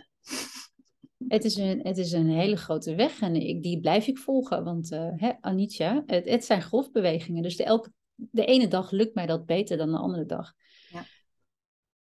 [1.28, 4.64] Het is, een, het is een hele grote weg en ik, die blijf ik volgen.
[4.64, 7.44] Want uh, hè, Anitja, het, het zijn golfbewegingen.
[7.44, 10.54] Dus de, elke, de ene dag lukt mij dat beter dan de andere dag.
[10.90, 11.04] Ja.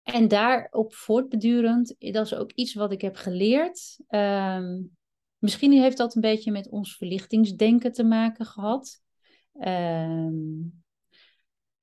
[0.03, 3.99] En daarop voortbedurend, dat is ook iets wat ik heb geleerd.
[4.09, 4.97] Um,
[5.37, 9.01] misschien heeft dat een beetje met ons verlichtingsdenken te maken gehad.
[9.59, 10.83] Um,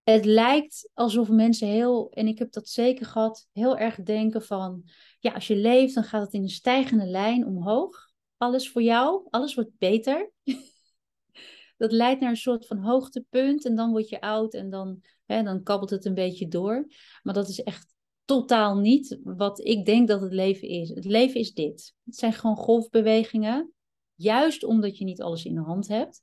[0.02, 4.84] het lijkt alsof mensen heel, en ik heb dat zeker gehad, heel erg denken van,
[5.24, 8.10] ja, als je leeft, dan gaat het in een stijgende lijn omhoog.
[8.36, 10.30] Alles voor jou, alles wordt beter.
[11.76, 15.42] dat leidt naar een soort van hoogtepunt en dan word je oud en dan, hè,
[15.42, 16.86] dan kabbelt het een beetje door.
[17.22, 17.94] Maar dat is echt
[18.24, 20.88] totaal niet wat ik denk dat het leven is.
[20.88, 21.94] Het leven is dit.
[22.04, 23.72] Het zijn gewoon golfbewegingen,
[24.14, 26.22] juist omdat je niet alles in de hand hebt.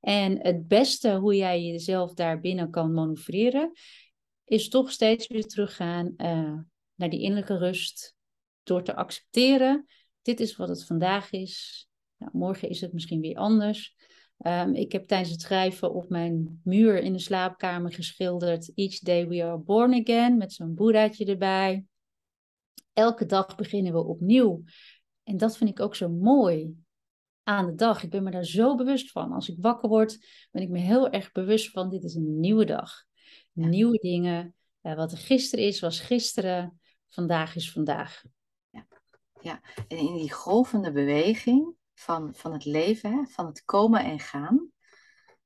[0.00, 3.72] En het beste hoe jij jezelf daar binnen kan manoeuvreren,
[4.44, 6.58] is toch steeds weer teruggaan uh,
[6.94, 8.20] naar die innerlijke rust.
[8.62, 9.86] Door te accepteren,
[10.22, 11.86] dit is wat het vandaag is.
[12.16, 13.96] Nou, morgen is het misschien weer anders.
[14.46, 19.28] Um, ik heb tijdens het schrijven op mijn muur in de slaapkamer geschilderd Each day
[19.28, 21.84] we are born again, met zo'n boeddhaatje erbij.
[22.92, 24.62] Elke dag beginnen we opnieuw.
[25.22, 26.76] En dat vind ik ook zo mooi
[27.42, 28.02] aan de dag.
[28.02, 29.32] Ik ben me daar zo bewust van.
[29.32, 32.64] Als ik wakker word, ben ik me heel erg bewust van dit is een nieuwe
[32.64, 33.04] dag.
[33.52, 34.54] Nieuwe dingen.
[34.82, 36.80] Uh, wat er gisteren is, was gisteren.
[37.08, 38.22] Vandaag is vandaag.
[39.42, 44.18] Ja, en in die golvende beweging van, van het leven, hè, van het komen en
[44.20, 44.70] gaan.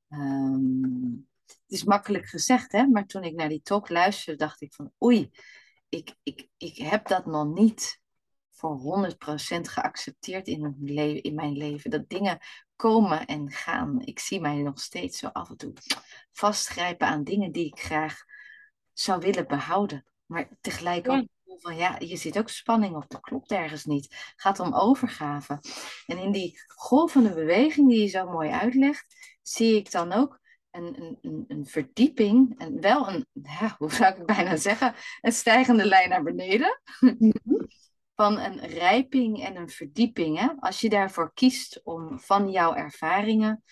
[0.09, 1.15] Ehm,
[1.47, 4.93] het is makkelijk gezegd, hè, maar toen ik naar die talk luisterde, dacht ik van
[5.05, 5.31] oei,
[5.89, 8.01] ik, ik, ik heb dat nog niet
[8.51, 11.91] voor 100% geaccepteerd in mijn, leven, in mijn leven.
[11.91, 12.39] Dat dingen
[12.77, 14.01] komen en gaan.
[14.01, 15.73] Ik zie mij nog steeds zo af en toe
[16.33, 18.25] vastgrijpen aan dingen die ik graag
[18.93, 20.05] zou willen behouden.
[20.27, 21.27] Maar tegelijk ook
[21.59, 24.05] van ja, je zit ook spanning op, dat klopt ergens niet.
[24.05, 25.61] Het gaat om overgave.
[26.07, 30.41] En in die golvende beweging die je zo mooi uitlegt, zie ik dan ook
[30.71, 35.85] een, een, een verdieping en wel een, ja, hoe zou ik bijna zeggen, een stijgende
[35.85, 36.81] lijn naar beneden.
[37.01, 37.31] Mhm
[38.17, 40.39] van een rijping en een verdieping.
[40.39, 40.49] Hè?
[40.59, 43.63] Als je daarvoor kiest om van jouw ervaringen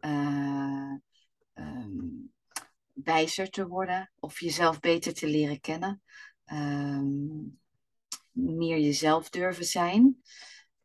[0.00, 0.92] uh,
[1.54, 2.32] um,
[2.92, 6.02] wijzer te worden of jezelf beter te leren kennen,
[6.52, 7.58] um,
[8.30, 10.22] meer jezelf durven zijn.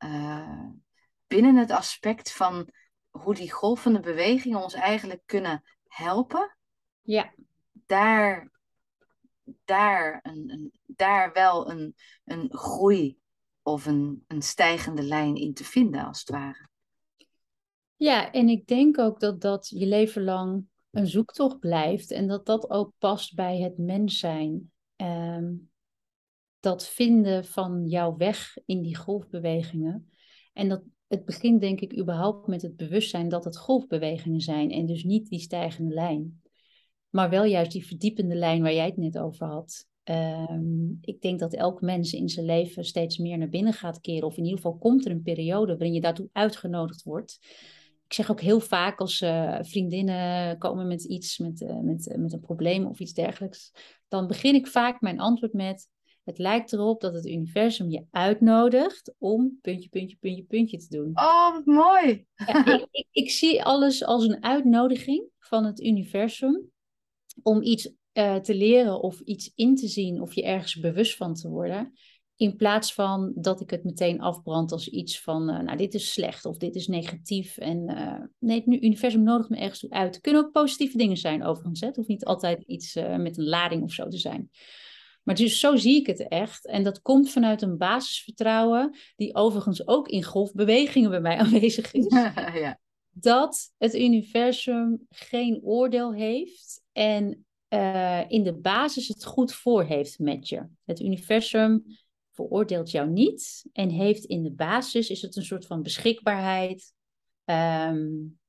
[0.03, 0.69] Uh,
[1.27, 2.69] binnen het aspect van
[3.09, 6.57] hoe die golvende bewegingen ons eigenlijk kunnen helpen.
[7.01, 7.33] Ja.
[7.71, 8.51] Daar
[9.65, 11.95] daar, een, een, daar wel een,
[12.25, 13.17] een groei
[13.61, 16.69] of een, een stijgende lijn in te vinden, als het ware.
[17.95, 22.45] Ja, en ik denk ook dat dat je leven lang een zoektocht blijft en dat
[22.45, 24.71] dat ook past bij het mens zijn.
[24.99, 25.53] Ehm,
[26.59, 30.09] dat vinden van jouw weg in die golfbewegingen.
[30.53, 34.85] En dat het begint denk ik überhaupt met het bewustzijn dat het golfbewegingen zijn en
[34.85, 36.41] dus niet die stijgende lijn.
[37.09, 39.87] Maar wel juist die verdiepende lijn waar jij het net over had.
[40.03, 44.27] Ehm, ik denk dat elk mens in zijn leven steeds meer naar binnen gaat keren.
[44.27, 47.39] Of in ieder geval komt er een periode waarin je daartoe uitgenodigd wordt.
[48.05, 52.17] Ik zeg ook heel vaak als uh, vriendinnen komen met iets, met, uh, met, uh,
[52.17, 53.71] met een probleem of iets dergelijks.
[54.09, 55.87] Dan begin ik vaak mijn antwoord met:
[56.23, 61.11] Het lijkt erop dat het universum je uitnodigt om puntje, puntje, puntje, puntje te doen.
[61.13, 62.25] Oh, wat mooi!
[62.35, 66.71] Ja, ik, ik, ik zie alles als een uitnodiging van het universum
[67.43, 71.33] om iets uh, te leren of iets in te zien of je ergens bewust van
[71.33, 71.93] te worden.
[72.39, 76.13] In plaats van dat ik het meteen afbrand als iets van, uh, nou dit is
[76.13, 77.57] slecht of dit is negatief.
[77.57, 80.13] En uh, nee, het universum nodigt me ergens toe uit.
[80.13, 81.79] Het kunnen ook positieve dingen zijn overigens.
[81.79, 81.87] Hè?
[81.87, 84.49] Het hoeft niet altijd iets met een lading of zo te zijn.
[85.23, 86.67] Maar dus zo zie ik het echt.
[86.67, 92.05] En dat komt vanuit een basisvertrouwen, die overigens ook in golfbewegingen bij mij aanwezig is.
[92.63, 92.79] ja.
[93.09, 97.45] Dat het universum geen oordeel heeft en
[98.27, 100.67] in de basis het goed voor heeft met je.
[100.85, 101.83] Het universum
[102.39, 106.93] veroordeelt jou niet en heeft in de basis is het een soort van beschikbaarheid.
[107.45, 108.39] Um,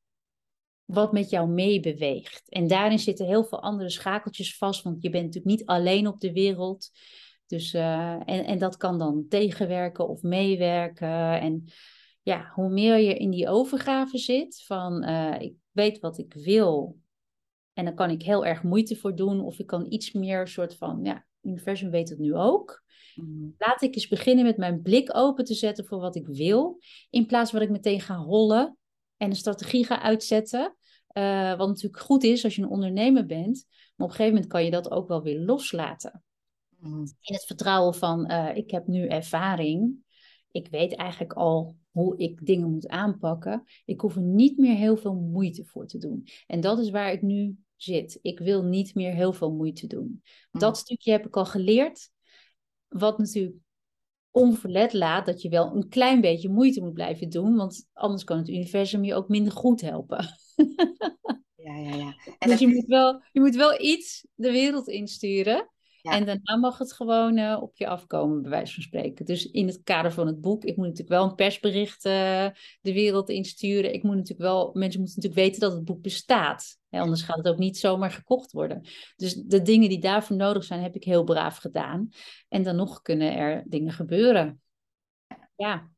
[0.85, 2.49] wat met jou meebeweegt.
[2.49, 6.21] En daarin zitten heel veel andere schakeltjes vast, want je bent natuurlijk niet alleen op
[6.21, 6.91] de wereld.
[7.47, 11.41] Dus, uh, en, en dat kan dan tegenwerken of meewerken.
[11.41, 11.65] En
[12.23, 16.99] ja, hoe meer je in die overgave zit van uh, ik weet wat ik wil.
[17.73, 19.41] En dan kan ik heel erg moeite voor doen.
[19.41, 22.83] Of ik kan iets meer soort van, ja, universum weet het nu ook.
[23.15, 23.55] Mm.
[23.59, 26.79] Laat ik eens beginnen met mijn blik open te zetten voor wat ik wil.
[27.11, 28.79] In plaats van dat ik meteen ga hollen
[29.17, 30.77] en een strategie ga uitzetten.
[31.13, 33.67] Uh, wat natuurlijk goed is als je een ondernemer bent.
[33.69, 36.23] Maar op een gegeven moment kan je dat ook wel weer loslaten.
[36.79, 37.01] Mm.
[37.21, 39.95] In het vertrouwen van, uh, ik heb nu ervaring.
[40.51, 43.65] Ik weet eigenlijk al hoe ik dingen moet aanpakken.
[43.85, 46.27] Ik hoef er niet meer heel veel moeite voor te doen.
[46.47, 48.19] En dat is waar ik nu zit.
[48.23, 50.23] Ik wil niet meer heel veel moeite doen.
[50.51, 50.61] Mm.
[50.61, 52.11] Dat stukje heb ik al geleerd.
[52.91, 53.57] Wat natuurlijk
[54.31, 58.39] onverlet laat dat je wel een klein beetje moeite moet blijven doen, want anders kan
[58.39, 60.27] het universum je ook minder goed helpen.
[61.63, 62.15] Ja, ja, ja.
[62.39, 65.71] En dus je, moet wel, je moet wel iets de wereld insturen.
[66.03, 69.25] En daarna mag het gewoon uh, op je afkomen, bij wijze van spreken.
[69.25, 72.13] Dus in het kader van het boek, ik moet natuurlijk wel een persbericht uh,
[72.81, 73.95] de wereld insturen.
[73.95, 76.79] Ik moet natuurlijk wel, mensen moeten natuurlijk weten dat het boek bestaat.
[76.91, 78.89] anders gaat het ook niet zomaar gekocht worden.
[79.17, 82.09] Dus de dingen die daarvoor nodig zijn, heb ik heel braaf gedaan.
[82.49, 84.61] En dan nog kunnen er dingen gebeuren.
[85.57, 85.91] Ja.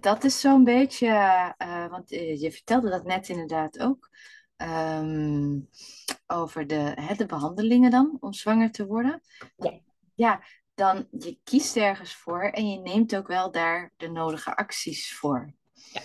[0.00, 1.06] Dat is zo'n beetje,
[1.58, 4.10] uh, want je vertelde dat net inderdaad ook.
[4.56, 5.68] Um,
[6.26, 9.20] over de, hè, de behandelingen dan, om zwanger te worden.
[9.56, 9.80] Ja.
[10.14, 10.44] ja,
[10.74, 15.54] dan je kiest ergens voor en je neemt ook wel daar de nodige acties voor.
[15.72, 16.02] Ja.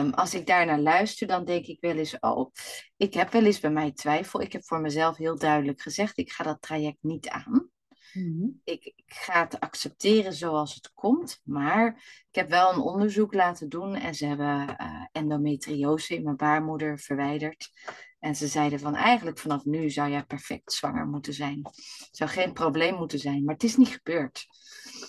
[0.00, 2.52] Um, als ik daar naar luister, dan denk ik wel eens, oh,
[2.96, 4.40] ik heb wel eens bij mij twijfel.
[4.40, 7.70] Ik heb voor mezelf heel duidelijk gezegd, ik ga dat traject niet aan.
[8.16, 8.48] Mhm.
[8.64, 11.86] Ik, ik, ga het accepteren zoals het komt, maar
[12.30, 16.98] ik heb wel een onderzoek laten doen en ze hebben uh, endometriose in mijn baarmoeder
[16.98, 17.70] verwijderd.
[18.18, 21.62] En ze zeiden van eigenlijk vanaf nu zou jij perfect zwanger moeten zijn.
[22.10, 24.46] Zou geen probleem moeten zijn, maar het is niet gebeurd.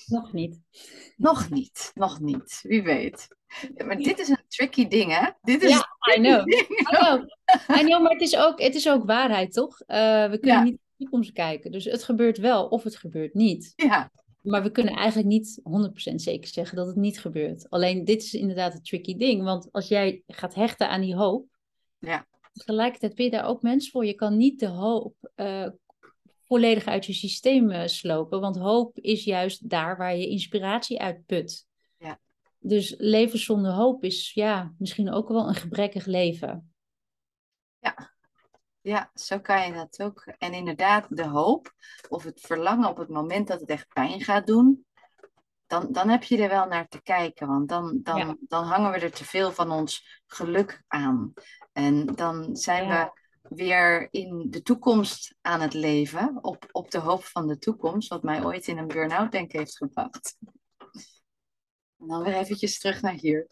[0.06, 0.60] Nog niet.
[1.16, 2.60] Nog niet, nog niet.
[2.62, 3.28] Wie weet.
[3.86, 5.30] maar dit is een tricky ding, hè?
[5.42, 6.48] Dit is ja, I know.
[6.48, 7.30] I know.
[7.80, 8.02] I know.
[8.02, 9.82] maar het is ook, het is ook waarheid, toch?
[9.82, 11.72] Uh, we kunnen niet toekomst kijken.
[11.72, 13.74] Dus het gebeurt wel of het gebeurt niet.
[13.76, 14.12] Ja.
[14.42, 15.62] Maar we kunnen eigenlijk niet
[16.12, 17.70] 100% zeker zeggen dat het niet gebeurt.
[17.70, 19.44] Alleen dit is inderdaad een tricky ding.
[19.44, 21.46] Want als jij gaat hechten aan die hoop,
[22.00, 22.28] ja
[22.58, 24.06] tegelijkertijd ben je daar ook mens voor.
[24.06, 25.68] Je kan niet de hoop uh,
[26.44, 31.26] volledig uit je systeem uh, slopen, want hoop is juist daar waar je inspiratie uit
[31.26, 31.68] put.
[31.98, 32.20] Ja.
[32.60, 36.74] Dus leven zonder hoop is ja, misschien ook wel een gebrekkig leven.
[37.80, 38.16] Ja.
[38.88, 40.26] Ja, zo kan je dat ook.
[40.38, 41.74] En inderdaad, de hoop
[42.10, 44.86] of het verlangen op het moment dat het echt pijn gaat doen,
[45.66, 47.48] dan, dan heb je er wel naar te kijken.
[47.48, 51.34] Want dan, dan, dan hangen we er te veel van ons geluk aan.
[51.74, 53.12] En dan zijn we
[53.56, 58.24] weer in de toekomst aan het leven, op, op de hoop van de toekomst, wat
[58.24, 60.38] mij ooit in een burn-out denk heeft gebracht.
[62.00, 63.48] En dan weer eventjes terug naar hier.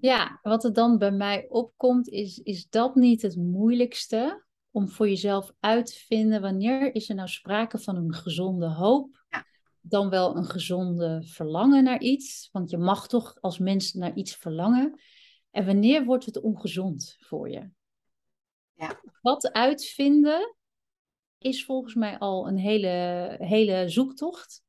[0.00, 5.08] Ja, wat er dan bij mij opkomt, is, is dat niet het moeilijkste om voor
[5.08, 9.46] jezelf uit te vinden wanneer is er nou sprake van een gezonde hoop, ja.
[9.80, 14.36] dan wel een gezonde verlangen naar iets, want je mag toch als mens naar iets
[14.36, 15.00] verlangen.
[15.50, 17.70] En wanneer wordt het ongezond voor je?
[18.74, 19.00] Ja.
[19.22, 20.56] Dat uitvinden
[21.38, 24.62] is volgens mij al een hele, hele zoektocht.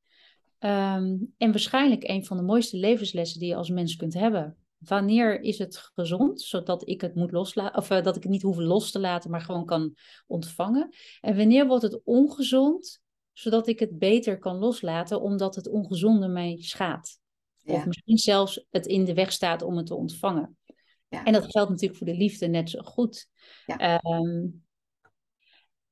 [0.60, 4.61] Ehm, en waarschijnlijk een van de mooiste levenslessen die je als mens kunt hebben.
[4.82, 8.42] Wanneer is het gezond, zodat ik het moet loslaten, of uh, dat ik het niet
[8.42, 9.96] hoef los te laten, maar gewoon kan
[10.28, 10.90] ontvangen?
[11.20, 13.02] En wanneer wordt het ongezond,
[13.34, 17.20] zodat ik het beter kan loslaten, omdat het ongezonde mij schaadt?
[17.58, 17.74] Ja.
[17.74, 20.58] Of misschien zelfs het in de weg staat om het te ontvangen.
[21.08, 21.24] Ja.
[21.24, 23.28] En dat geldt natuurlijk voor de liefde net zo goed.
[23.66, 24.02] Ja.
[24.04, 24.66] Um,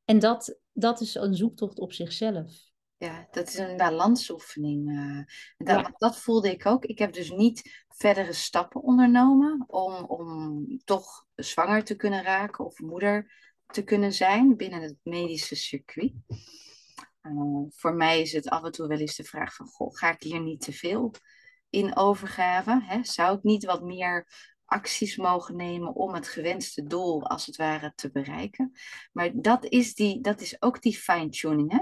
[0.05, 2.68] en dat, dat is een zoektocht op zichzelf.
[2.99, 4.89] Ja, dat is een balansoefening.
[4.89, 5.23] Uh,
[5.57, 5.93] dat, ja.
[5.97, 6.85] dat voelde ik ook.
[6.85, 12.79] Ik heb dus niet verdere stappen ondernomen om, om toch zwanger te kunnen raken of
[12.79, 13.31] moeder
[13.65, 16.13] te kunnen zijn binnen het medische circuit.
[17.21, 20.11] Uh, voor mij is het af en toe wel eens de vraag van, goh, ga
[20.11, 21.13] ik hier niet te veel
[21.69, 22.81] in overgave?
[22.83, 23.03] Hè?
[23.03, 24.27] Zou ik niet wat meer
[24.69, 28.71] acties mogen nemen om het gewenste doel als het ware te bereiken.
[29.11, 31.71] Maar dat is, die, dat is ook die fine-tuning.
[31.71, 31.79] Hè?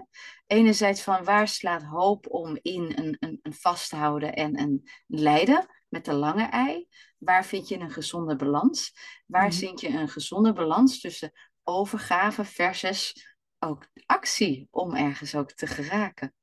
[0.47, 6.05] Enerzijds van waar slaat hoop om in een, een, een vasthouden en een lijden met
[6.05, 6.88] de lange ei.
[7.17, 8.93] Waar vind je een gezonde balans?
[9.25, 9.53] Waar mm.
[9.53, 11.31] vind je een gezonde balans tussen
[11.63, 16.33] overgave versus ook actie om ergens ook te geraken?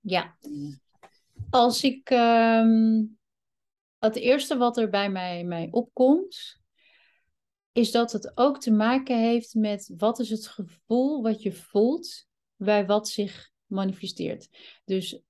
[0.00, 0.36] Ja.
[1.50, 3.18] Als ik um
[4.00, 6.58] het eerste wat er bij mij, mij opkomt,
[7.72, 12.26] is dat het ook te maken heeft met wat is het gevoel wat je voelt
[12.56, 14.48] bij wat zich manifesteert.
[14.84, 15.22] Dus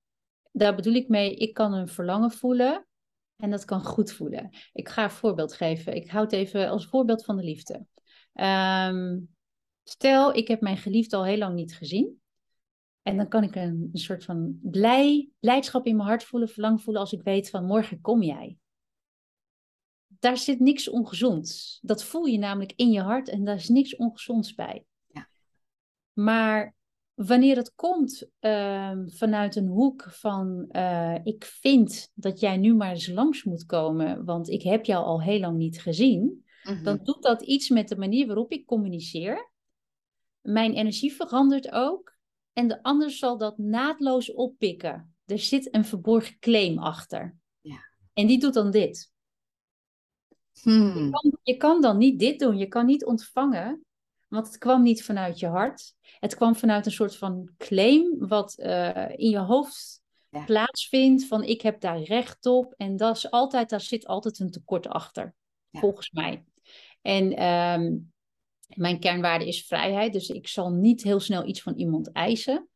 [0.53, 2.87] daar bedoel ik mee, ik kan een verlangen voelen
[3.37, 4.51] en dat kan goed voelen.
[4.73, 5.95] Ik ga een voorbeeld geven.
[5.95, 7.87] Ik houd even als voorbeeld van de liefde.
[8.33, 9.19] Ehm,
[9.85, 12.21] stel, ik heb mijn geliefde al heel lang niet gezien.
[13.03, 17.03] En dan kan ik een, soort van blij, blijdschap in mijn hart voelen, verlang voelen
[17.03, 18.60] als ik weet van morgen kom jij
[20.21, 21.79] daar zit niks ongezonds.
[21.83, 24.85] Dat voel je namelijk in je hart en daar is niks ongezonds bij.
[25.07, 25.29] Ja.
[26.13, 26.75] Maar
[27.15, 32.91] wanneer het komt ehm, vanuit een hoek van uh, ik vind dat jij nu maar
[32.91, 36.85] eens langs moet komen, want ik heb jou al heel lang niet gezien, mhm.
[36.85, 39.53] dan doet dat iets met de manier waarop ik communiceer.
[40.41, 42.17] Mijn energie verandert ook
[42.53, 45.15] en de ander zal dat naadloos oppikken.
[45.25, 47.37] Er zit een verborgen claim achter.
[47.61, 47.79] Ja.
[48.13, 49.13] En die doet dan dit.
[50.63, 51.05] Hmm.
[51.05, 52.59] Je, kan, je kan dan niet dit doen.
[52.59, 53.85] Je kan niet ontvangen,
[54.29, 55.95] want het kwam niet vanuit je hart.
[56.19, 60.03] Het kwam vanuit een soort van claim wat uh, in je hoofd
[60.47, 62.75] plaatsvindt van ik heb daar recht op.
[62.77, 65.35] En dat is altijd, daar zit altijd een tekort achter,
[65.71, 66.45] volgens mij.
[67.03, 68.13] En um,
[68.75, 72.69] mijn kernwaarde is vrijheid, dus ik zal niet heel snel iets van iemand eisen.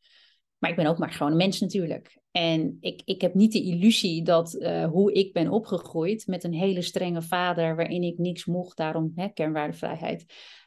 [0.59, 2.19] Maar ik ben ook maar gewoon een mens natuurlijk.
[2.37, 6.55] En ik, ik heb niet de illusie dat uh, hoe ik ben opgegroeid met een
[6.55, 10.25] hele strenge vader waarin ik niks mocht, daarom hè, kernwaardevrijheid.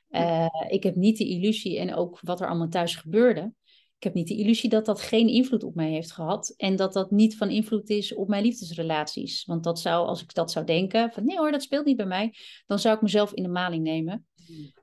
[0.10, 3.54] Uh, ik heb niet de illusie en ook wat er allemaal thuis gebeurde.
[3.98, 6.94] Ik heb niet de illusie dat dat geen invloed op mij heeft gehad en dat
[6.94, 9.46] dat niet van invloed is op mijn liefdesrelaties.
[9.46, 12.06] Want dat zou, als ik dat zou denken, van nee hoor, dat speelt niet bij
[12.06, 12.34] mij,
[12.66, 14.27] dan zou ik mezelf in de maling nemen.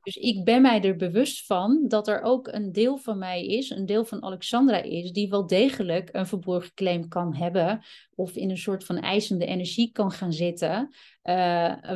[0.03, 3.71] Dus ik ben mij er bewust van dat er ook een deel van mij is,
[3.71, 7.85] een deel van Alexandra is, die wel degelijk een verborgen claim kan hebben
[8.15, 10.89] of in een soort van eisende energie kan gaan zitten,
[11.25, 11.35] uh,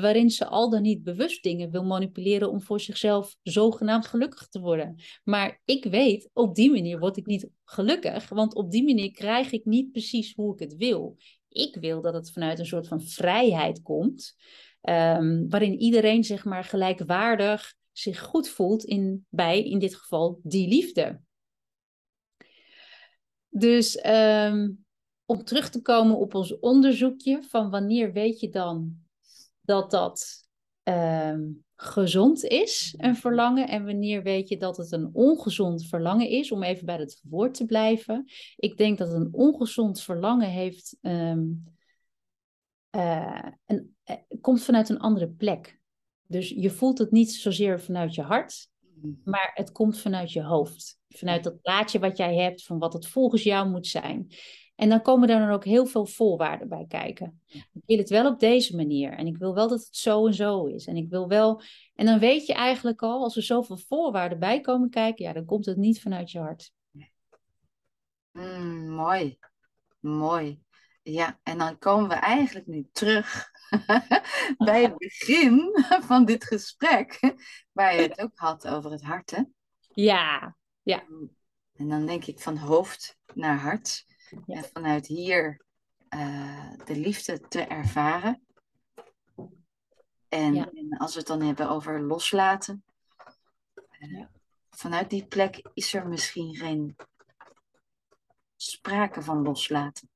[0.00, 4.60] waarin ze al dan niet bewust dingen wil manipuleren om voor zichzelf zogenaamd gelukkig te
[4.60, 4.94] worden.
[5.24, 9.52] Maar ik weet, op die manier word ik niet gelukkig, want op die manier krijg
[9.52, 11.16] ik niet precies hoe ik het wil.
[11.48, 14.36] Ik wil dat het vanuit een soort van vrijheid komt.
[14.82, 20.68] Um, waarin iedereen zeg maar gelijkwaardig zich goed voelt in, bij, in dit geval, die
[20.68, 21.20] liefde.
[23.48, 24.84] Dus um,
[25.24, 28.96] om terug te komen op ons onderzoekje van wanneer weet je dan
[29.60, 30.46] dat dat
[30.82, 36.52] um, gezond is, een verlangen, en wanneer weet je dat het een ongezond verlangen is,
[36.52, 38.24] om even bij het woord te blijven.
[38.56, 41.64] Ik denk dat een ongezond verlangen heeft um,
[42.96, 43.96] uh, een,
[44.40, 45.80] komt vanuit een andere plek.
[46.26, 49.20] Dus je voelt het niet zozeer vanuit je hart, mm-hmm.
[49.24, 50.98] maar het komt vanuit je hoofd.
[51.08, 54.32] Vanuit dat plaatje wat jij hebt van wat het volgens jou moet zijn.
[54.78, 57.42] En dan komen er dan ook heel veel voorwaarden bij kijken.
[57.46, 59.12] Ik wil het wel op deze manier.
[59.12, 60.86] En ik wil wel dat het zo en zo is.
[60.86, 61.62] En ik wil wel.
[61.94, 65.44] En dan weet je eigenlijk al, als er zoveel voorwaarden bij komen kijken, ja, dan
[65.44, 66.72] komt het niet vanuit je hart.
[68.32, 69.38] Mm, mooi.
[70.00, 70.58] Mooi.
[71.10, 73.50] Ja, en dan komen we eigenlijk nu terug
[74.58, 77.34] bij het begin van dit gesprek,
[77.72, 79.42] waar je het ook had over het hart, hè?
[79.94, 81.04] Ja, ja.
[81.72, 84.06] En dan denk ik van hoofd naar hart.
[84.46, 85.64] En vanuit hier
[86.14, 88.42] uh, de liefde te ervaren.
[90.28, 92.84] En, en, als we het dan hebben over loslaten.
[93.98, 94.24] Uh,
[94.70, 96.96] vanuit die plek is er misschien geen
[98.56, 100.10] sprake van loslaten.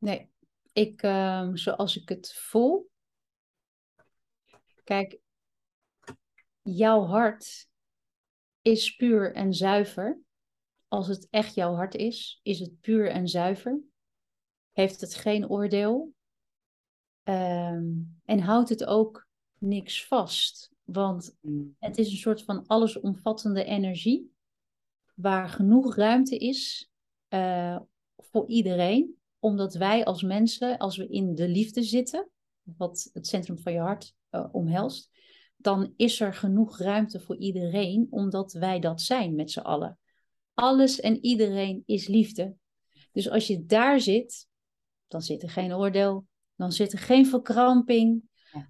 [0.00, 0.30] Nee,
[0.72, 2.90] ik, uh, zoals ik het voel.
[4.84, 5.18] Kijk,
[6.62, 7.68] jouw hart
[8.62, 10.20] is puur en zuiver.
[10.88, 13.80] Als het echt jouw hart is, is het puur en zuiver.
[14.72, 16.14] Heeft het geen oordeel.
[17.24, 19.26] Um, en houdt het ook
[19.58, 20.70] niks vast.
[20.84, 21.76] Want mm.
[21.78, 24.32] het is een soort van allesomvattende energie.
[25.14, 26.90] Waar genoeg ruimte is
[27.28, 27.80] uh,
[28.16, 32.30] voor iedereen omdat wij als mensen, als we in de liefde zitten,
[32.62, 35.10] wat het centrum van je hart uh, omhelst,
[35.56, 39.98] dan is er genoeg ruimte voor iedereen, omdat wij dat zijn met z'n allen.
[40.54, 42.54] Alles en iedereen is liefde.
[43.12, 44.48] Dus als je daar zit,
[45.08, 46.26] dan zit er geen oordeel,
[46.56, 48.22] dan zit er geen verkramping,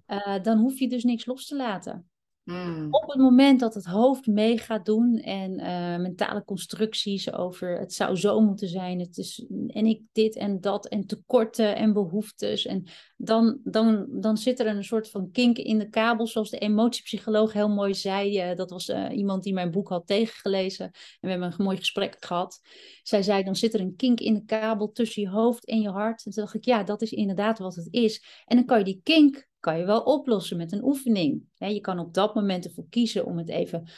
[0.07, 2.10] uh, dan hoef je dus niks los te laten.
[2.43, 2.87] Hmm.
[2.89, 7.93] Op het moment dat het hoofd mee gaat doen en uh, mentale constructies over het
[7.93, 12.65] zou zo moeten zijn, het is, en ik dit en dat en tekorten en behoeftes,
[12.65, 12.83] en
[13.17, 17.53] dan, dan, dan zit er een soort van kink in de kabel, zoals de emotiepsycholoog
[17.53, 18.49] heel mooi zei.
[18.49, 21.77] Uh, dat was uh, iemand die mijn boek had tegengelezen en we hebben een mooi
[21.77, 22.59] gesprek gehad.
[23.03, 25.89] Zij zei, dan zit er een kink in de kabel tussen je hoofd en je
[25.89, 26.25] hart.
[26.25, 28.23] En toen dacht ik, ja, dat is inderdaad wat het is.
[28.45, 31.43] En dan kan je die kink kan je wel oplossen met een oefening.
[31.55, 33.89] Je kan op dat moment ervoor kiezen om het even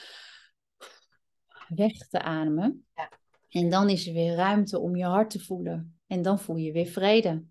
[1.67, 2.85] weg te ademen.
[2.95, 3.11] Ja.
[3.49, 5.99] En dan is er weer ruimte om je hart te voelen.
[6.07, 7.43] En dan voel je weer vrede.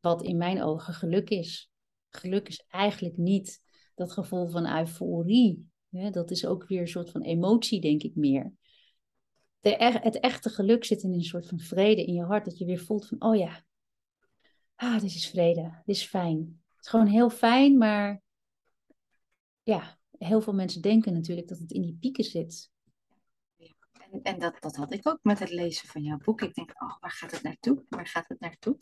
[0.00, 1.72] Wat in mijn ogen geluk is.
[2.08, 3.62] Geluk is eigenlijk niet
[3.94, 5.70] dat gevoel van euforie.
[6.10, 8.52] Dat is ook weer een soort van emotie, denk ik meer.
[9.60, 12.44] De, het echte geluk zit in een soort van vrede in je hart.
[12.44, 13.64] Dat je weer voelt van, oh ja,
[14.74, 16.62] ah, dit is vrede, dit is fijn.
[16.80, 18.22] Het is gewoon heel fijn, maar
[19.62, 22.70] ja, heel veel mensen denken natuurlijk dat het in die pieken zit.
[24.10, 26.40] En, en dat, dat had ik ook met het lezen van jouw boek.
[26.40, 27.84] Ik denk, oh, waar gaat het naartoe?
[27.88, 28.76] Waar gaat het naartoe?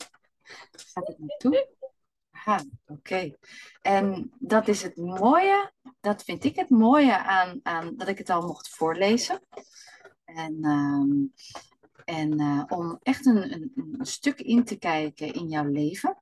[0.71, 1.67] Waar gaat het naartoe?
[2.31, 3.35] Aha, oké.
[3.81, 8.29] En dat is het mooie, dat vind ik het mooie aan, aan dat ik het
[8.29, 9.41] al mocht voorlezen.
[10.23, 11.25] En, ehm,
[12.05, 16.17] en uh, om echt een, een, stuk in te kijken in jouw leven,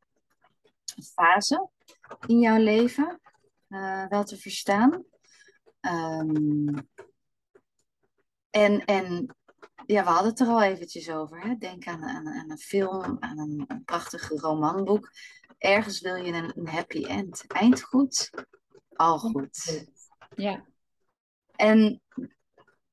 [1.14, 1.70] fase
[2.26, 3.22] in jouw leven,
[3.70, 5.04] uh, wel te verstaan.
[5.82, 6.90] Um,
[8.50, 9.36] en, en
[9.86, 11.42] ja, we hadden het er al eventjes over.
[11.42, 11.56] Hè?
[11.56, 15.12] Denk aan, aan, aan een film, aan een, een prachtig romanboek.
[15.58, 17.48] Ergens wil je een, een happy end.
[17.48, 18.30] Eind goed,
[18.94, 19.86] al goed.
[20.36, 20.66] Ja.
[21.56, 22.02] En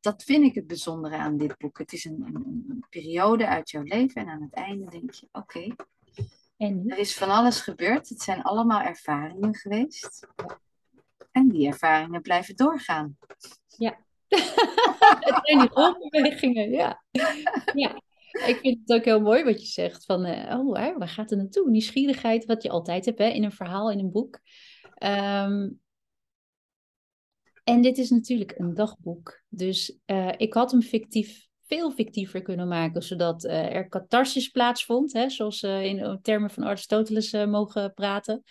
[0.01, 1.79] dat vind ik het bijzondere aan dit boek.
[1.79, 5.75] Het is een, een, periode uit jouw leven en aan het einde denk je, oké,
[6.57, 8.09] en er is van alles gebeurd.
[8.09, 10.27] Het zijn allemaal ervaringen geweest.
[11.31, 13.17] En die ervaringen blijven doorgaan.
[13.77, 13.99] Ja.
[15.21, 17.03] het zijn die golfbewegingen, ja.
[17.75, 18.03] ja.
[18.47, 20.05] Ik vind het ook heel mooi wat je zegt.
[20.05, 21.71] Van, uh, oh, hè, waar gaat het naartoe?
[21.71, 24.41] Nieuwsgierigheid, wat je altijd hebt hè, in een verhaal, in een boek.
[24.99, 25.83] Um,
[27.65, 29.43] en dit is natuurlijk een dagboek.
[29.49, 35.13] Dus uh, ik had hem fictief, veel fictiever kunnen maken, zodat uh, er catharsis plaatsvond,
[35.13, 38.43] hè, zoals ze uh, in termen van Aristoteles mogen praten.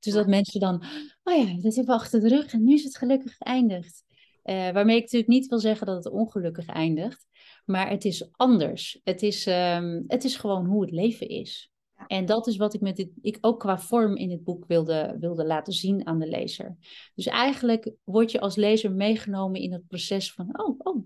[0.00, 0.84] Dus dat mensen dan,
[1.22, 4.04] oh ja, dat hebben we achter de rug en nu is het gelukkig geëindigd.
[4.42, 7.26] waarmee ik natuurlijk niet wil zeggen dat het ongelukkig eindigt,
[7.64, 9.00] maar het is anders.
[9.04, 11.70] Het is, um, het is gewoon hoe het leven is.
[12.06, 15.16] En dat is wat ik met dit, ik ook qua vorm in het boek wilde,
[15.20, 16.76] wilde laten zien aan de lezer.
[17.14, 21.04] Dus eigenlijk word je als lezer meegenomen in het proces van, oh, oh,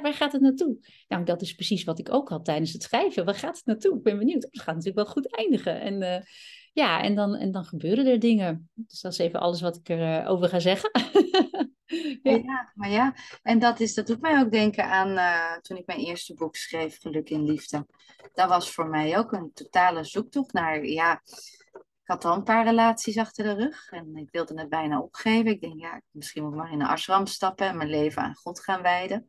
[0.00, 0.76] waar gaat het naartoe?
[1.08, 3.24] Nou, dat is precies wat ik ook had tijdens het schrijven.
[3.24, 3.96] Waar gaat het naartoe?
[3.96, 4.42] Ik ben benieuwd.
[4.42, 5.80] Het gaat natuurlijk wel goed eindigen.
[5.80, 6.20] En uh,
[6.72, 8.70] ja, en dan, en dan gebeuren er dingen.
[8.74, 10.90] Dus dat is even alles wat ik erover uh, over ga zeggen.
[12.22, 12.72] ja.
[12.74, 15.98] maar ja, en dat, is, dat doet mij ook denken aan uh, toen ik mijn
[15.98, 17.86] eerste boek schreef, Geluk in Liefde.
[18.34, 21.22] Dat was voor mij ook een totale zoektocht naar, ja,
[21.72, 25.50] ik had al een paar relaties achter de rug en ik wilde het bijna opgeven.
[25.50, 28.34] Ik denk, ja, misschien moet ik maar in een ashram stappen en mijn leven aan
[28.34, 29.28] God gaan wijden.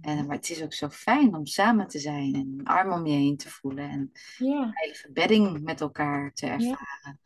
[0.00, 3.06] En, maar het is ook zo fijn om samen te zijn en een arm om
[3.06, 4.62] je heen te voelen en ja.
[4.62, 7.20] een heilige bedding met elkaar te ervaren.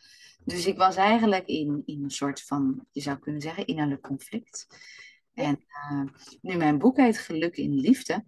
[0.45, 4.67] Dus ik was eigenlijk in, in een soort van, je zou kunnen zeggen, innerlijk conflict.
[5.35, 6.03] En uh,
[6.41, 8.25] nu mijn boek heet Geluk in Liefde.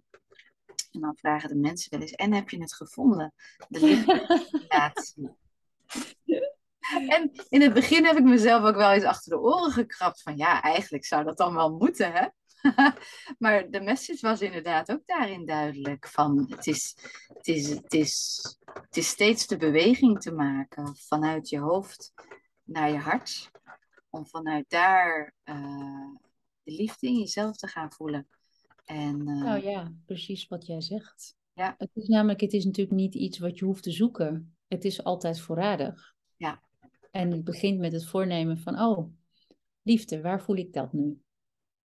[0.91, 3.33] En dan vragen de mensen wel eens, en heb je het gevonden?
[3.67, 4.47] De liefde
[7.07, 10.37] En in het begin heb ik mezelf ook wel eens achter de oren gekrapt van
[10.37, 12.27] ja, eigenlijk zou dat dan wel moeten, hè?
[13.39, 16.07] maar de message was inderdaad ook daarin duidelijk.
[16.07, 16.97] Van het, is,
[17.27, 18.41] het, is, het, is,
[18.73, 22.13] het is steeds de beweging te maken vanuit je hoofd
[22.63, 23.51] naar je hart.
[24.09, 26.09] Om vanuit daar uh,
[26.63, 28.27] de liefde in jezelf te gaan voelen.
[28.85, 31.35] En, uh, nou ja, precies wat jij zegt.
[31.53, 31.75] Ja.
[31.77, 34.55] Het is namelijk, het is natuurlijk niet iets wat je hoeft te zoeken.
[34.67, 36.15] Het is altijd voorradig.
[36.37, 36.61] Ja.
[37.11, 39.11] En het begint met het voornemen van, oh,
[39.81, 41.21] liefde, waar voel ik dat nu?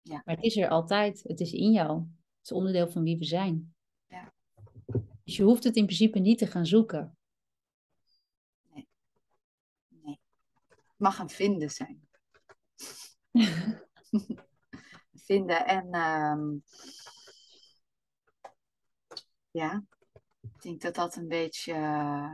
[0.09, 0.23] Ja.
[0.25, 1.23] Maar het is er altijd.
[1.23, 1.99] Het is in jou.
[1.99, 3.75] Het is onderdeel van wie we zijn.
[4.07, 4.33] Ja.
[5.25, 7.17] Dus je hoeft het in principe niet te gaan zoeken.
[8.73, 8.89] Nee.
[9.89, 10.21] Nee.
[10.71, 12.09] Het mag een vinden zijn.
[15.27, 16.63] vinden en um,
[19.51, 19.85] ja,
[20.41, 22.33] ik denk dat dat een beetje, uh,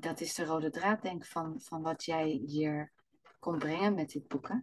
[0.00, 2.92] dat is de rode draad denk van, van wat jij hier
[3.38, 4.48] kon brengen met dit boek.
[4.48, 4.56] Hè?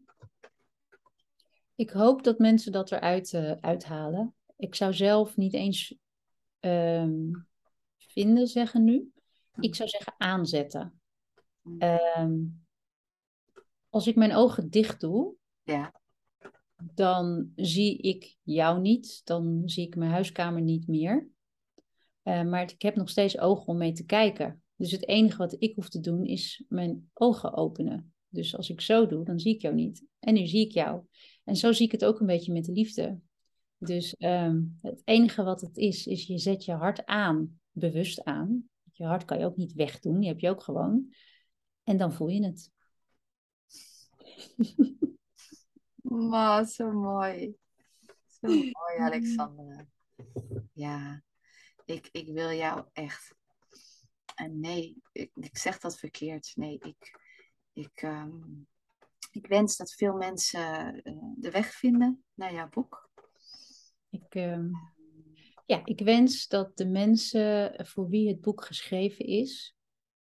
[1.78, 4.36] Ik hoop dat mensen dat eruit uh, uithalen.
[4.56, 5.96] Ik zou zelf niet eens
[6.60, 7.48] um,
[7.98, 9.12] vinden zeggen nu.
[9.60, 11.02] Ik zou zeggen aanzetten.
[12.18, 12.66] Um,
[13.90, 16.02] als ik mijn ogen dicht doe, ja.
[16.78, 19.22] dan zie ik jou niet.
[19.24, 21.28] Dan zie ik mijn huiskamer niet meer.
[22.24, 24.64] Uh, maar ik heb nog steeds ogen om mee te kijken.
[24.76, 28.14] Dus het enige wat ik hoef te doen is mijn ogen openen.
[28.28, 30.06] Dus als ik zo doe, dan zie ik jou niet.
[30.20, 31.02] En nu zie ik jou.
[31.48, 33.20] En zo zie ik het ook een beetje met de liefde.
[33.78, 38.70] Dus um, het enige wat het is, is je zet je hart aan, bewust aan.
[38.92, 41.14] Je hart kan je ook niet wegdoen, die heb je ook gewoon.
[41.84, 42.72] En dan voel je het.
[46.02, 47.56] Wow, zo mooi.
[48.28, 49.88] Zo mooi, Alexandra.
[50.74, 51.24] Ja,
[51.86, 53.36] ik, ik wil jou echt.
[54.36, 56.52] En nee, ik, ik zeg dat verkeerd.
[56.56, 57.20] Nee, ik,
[57.74, 58.40] ik, ehm,
[59.38, 63.10] ik wens dat veel mensen uh, de weg vinden naar jouw boek.
[64.10, 64.70] Ik, ehm,
[65.66, 69.76] ja, ik wens dat de mensen voor wie het boek geschreven is,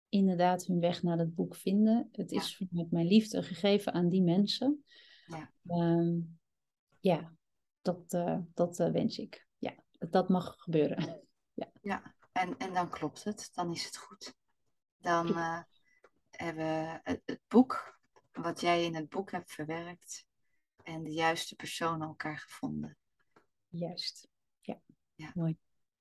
[0.08, 2.08] inderdaad hun weg naar het boek vinden.
[2.12, 4.84] Het is met mijn liefde gegeven aan die mensen.
[5.26, 6.38] Ja, um,
[7.00, 7.32] ja
[7.82, 9.46] dat, uh, dat uh, wens ik.
[9.58, 11.22] Ja, dat mag gebeuren.
[11.60, 12.14] ja, ja.
[12.32, 13.50] En, en dan klopt het.
[13.52, 14.34] Dan is het goed.
[14.98, 15.62] Dan uh,
[16.30, 18.00] hebben we het, het, boek,
[18.32, 20.26] wat jij in het boek hebt verwerkt,
[20.82, 22.96] en de juiste personen elkaar gevonden.
[23.68, 24.28] Juist.
[24.60, 24.80] Ja,
[25.14, 25.30] ja.
[25.34, 25.56] mooi.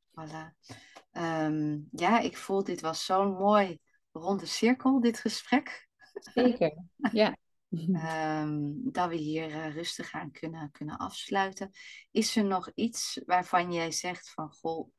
[0.09, 0.75] Voilà.
[1.11, 3.79] Um, ja, ik voel dit was zo'n mooi
[4.11, 5.88] ronde cirkel, dit gesprek.
[6.13, 7.38] Zeker, ja.
[7.69, 11.71] Um, dat we hier uh, rustig aan kunnen, kunnen afsluiten.
[12.11, 14.89] Is er nog iets waarvan jij zegt van goh,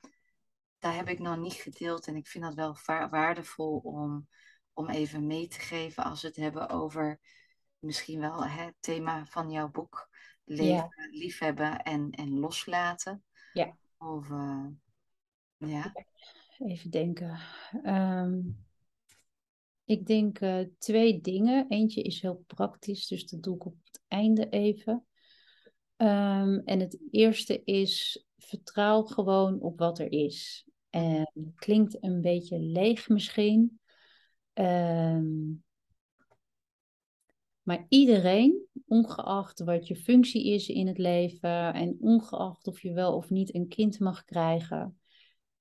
[0.79, 4.29] daar heb ik nog niet gedeeld en ik vind dat wel waardevol om,
[4.73, 7.21] om even mee te geven als we het hebben over
[7.79, 10.09] misschien wel het thema van jouw boek,
[10.45, 13.25] leven, liefhebben en, en loslaten.
[13.53, 13.77] Ja.
[13.99, 14.67] Of, uh,
[15.57, 15.93] ja.
[16.59, 17.39] Even denken.
[17.85, 18.65] Um,
[19.85, 21.69] ik denk uh, twee dingen.
[21.69, 25.07] Eentje is heel praktisch, dus dat doe ik op het einde even.
[25.97, 30.67] Um, en het eerste is vertrouw gewoon op wat er is.
[30.91, 33.81] En klinkt een beetje leeg misschien.
[34.55, 35.65] Um,
[37.63, 43.17] maar iedereen, ongeacht wat je functie is in het leven en ongeacht of je wel
[43.17, 44.99] of niet een kind mag krijgen,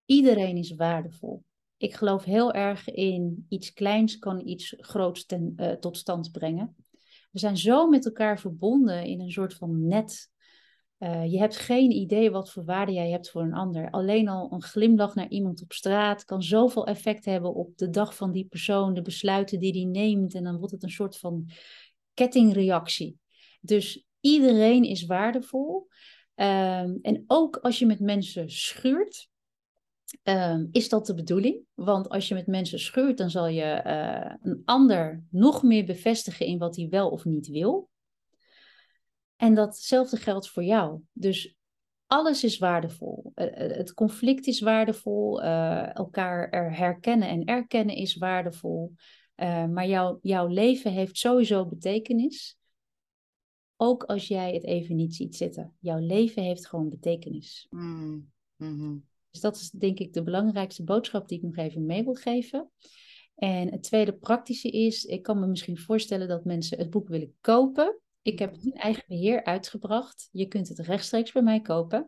[0.05, 1.43] iedereen is waardevol
[1.81, 6.75] ik geloof heel erg in iets kleins kan iets groots ten, uh, tot stand brengen.
[7.31, 10.29] We zijn zo met elkaar verbonden in een soort van net.
[11.03, 13.89] Uh, je hebt geen idee wat voor waarde jij hebt voor een ander.
[13.89, 18.15] Alleen al een glimlach naar iemand op straat kan zoveel effect hebben op de dag
[18.15, 20.33] van die persoon, de besluiten die die neemt.
[20.33, 21.49] En dan wordt het een soort van
[22.13, 23.17] kettingreactie.
[23.61, 25.87] Dus iedereen is waardevol.
[26.35, 29.29] Um, en ook als je met mensen schuurt,
[30.23, 31.63] Um, is dat de bedoeling?
[31.73, 36.45] Want als je met mensen schuurt, dan zal je uh, een ander nog meer bevestigen
[36.45, 37.89] in wat hij wel of niet wil.
[39.41, 41.01] En datzelfde geldt voor jou.
[41.13, 41.55] Dus
[42.05, 43.31] alles is waardevol.
[43.35, 45.43] Uh, het conflict is waardevol.
[45.43, 48.93] Uh, elkaar er herkennen en erkennen is waardevol.
[49.69, 52.57] maar jouw jouw leven heeft sowieso betekenis.
[53.75, 55.75] Ook als jij het even niet ziet zitten.
[55.79, 57.67] Jouw leven heeft gewoon betekenis.
[57.69, 59.05] Mm -hmm.
[59.31, 62.71] Dus dat is denk ik de belangrijkste boodschap die ik nog even mee wil geven.
[63.35, 67.35] En het tweede praktische is, ik kan me misschien voorstellen dat mensen het boek willen
[67.41, 67.99] kopen.
[68.21, 70.29] Ik heb het in eigen beheer uitgebracht.
[70.31, 72.07] Je kunt het rechtstreeks bij mij kopen.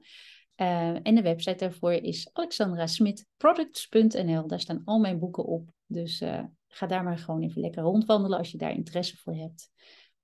[0.55, 4.47] Uh, en de website daarvoor is alexandrasmitproducts.nl.
[4.47, 5.69] Daar staan al mijn boeken op.
[5.85, 9.71] Dus uh, ga daar maar gewoon even lekker rondwandelen als je daar interesse voor hebt.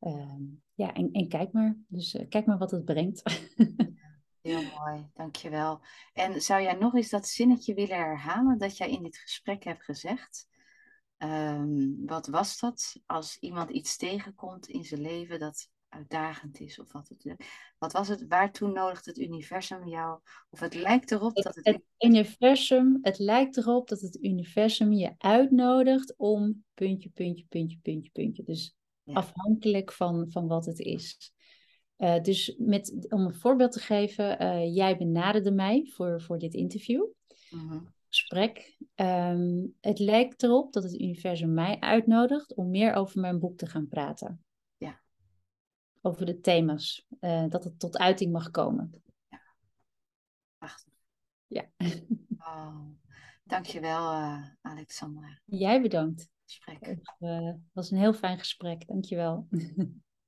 [0.01, 0.35] Uh,
[0.73, 1.77] ja, en, en, kijk maar.
[1.87, 3.21] Dus eh, kijk maar wat het brengt.
[4.41, 5.81] Heel mooi, dankjewel.
[6.13, 9.83] En zou jij nog eens dat zinnetje willen herhalen dat jij in dit gesprek hebt
[9.83, 10.47] gezegd?
[11.17, 16.79] Um, wat was dat als iemand iets tegenkomt in zijn leven dat uitdagend is?
[16.79, 17.35] Of wat, het,
[17.77, 18.27] wat was het?
[18.27, 20.19] Waartoe nodigt het universum jou?
[20.49, 21.65] Of het lijkt erop dat het...
[21.65, 28.11] Het universum, het lijkt erop dat het universum je uitnodigt om puntje, puntje, puntje, puntje,
[28.11, 28.43] puntje.
[28.43, 31.33] Dus afhankelijk van, van wat het is.
[31.97, 36.53] Uh, dus met, om een voorbeeld te geven, uh, jij benaderde mij voor, voor dit
[36.53, 37.05] interview,
[37.51, 37.81] uh-huh.
[38.07, 38.77] gesprek.
[38.95, 43.65] Um, het lijkt erop dat het universum mij uitnodigt om meer over mijn boek te
[43.65, 44.43] gaan praten.
[46.01, 49.03] Over de thema's, uh, dat het tot uiting mag komen.
[49.29, 49.41] Ja.
[50.57, 50.93] Prachtig.
[51.47, 51.69] Ja.
[52.39, 52.97] Wow.
[53.43, 55.39] Dankjewel, uh, Alexandra.
[55.45, 56.29] Jij bedankt.
[57.19, 58.87] Het was een heel fijn gesprek.
[58.87, 59.47] Dankjewel.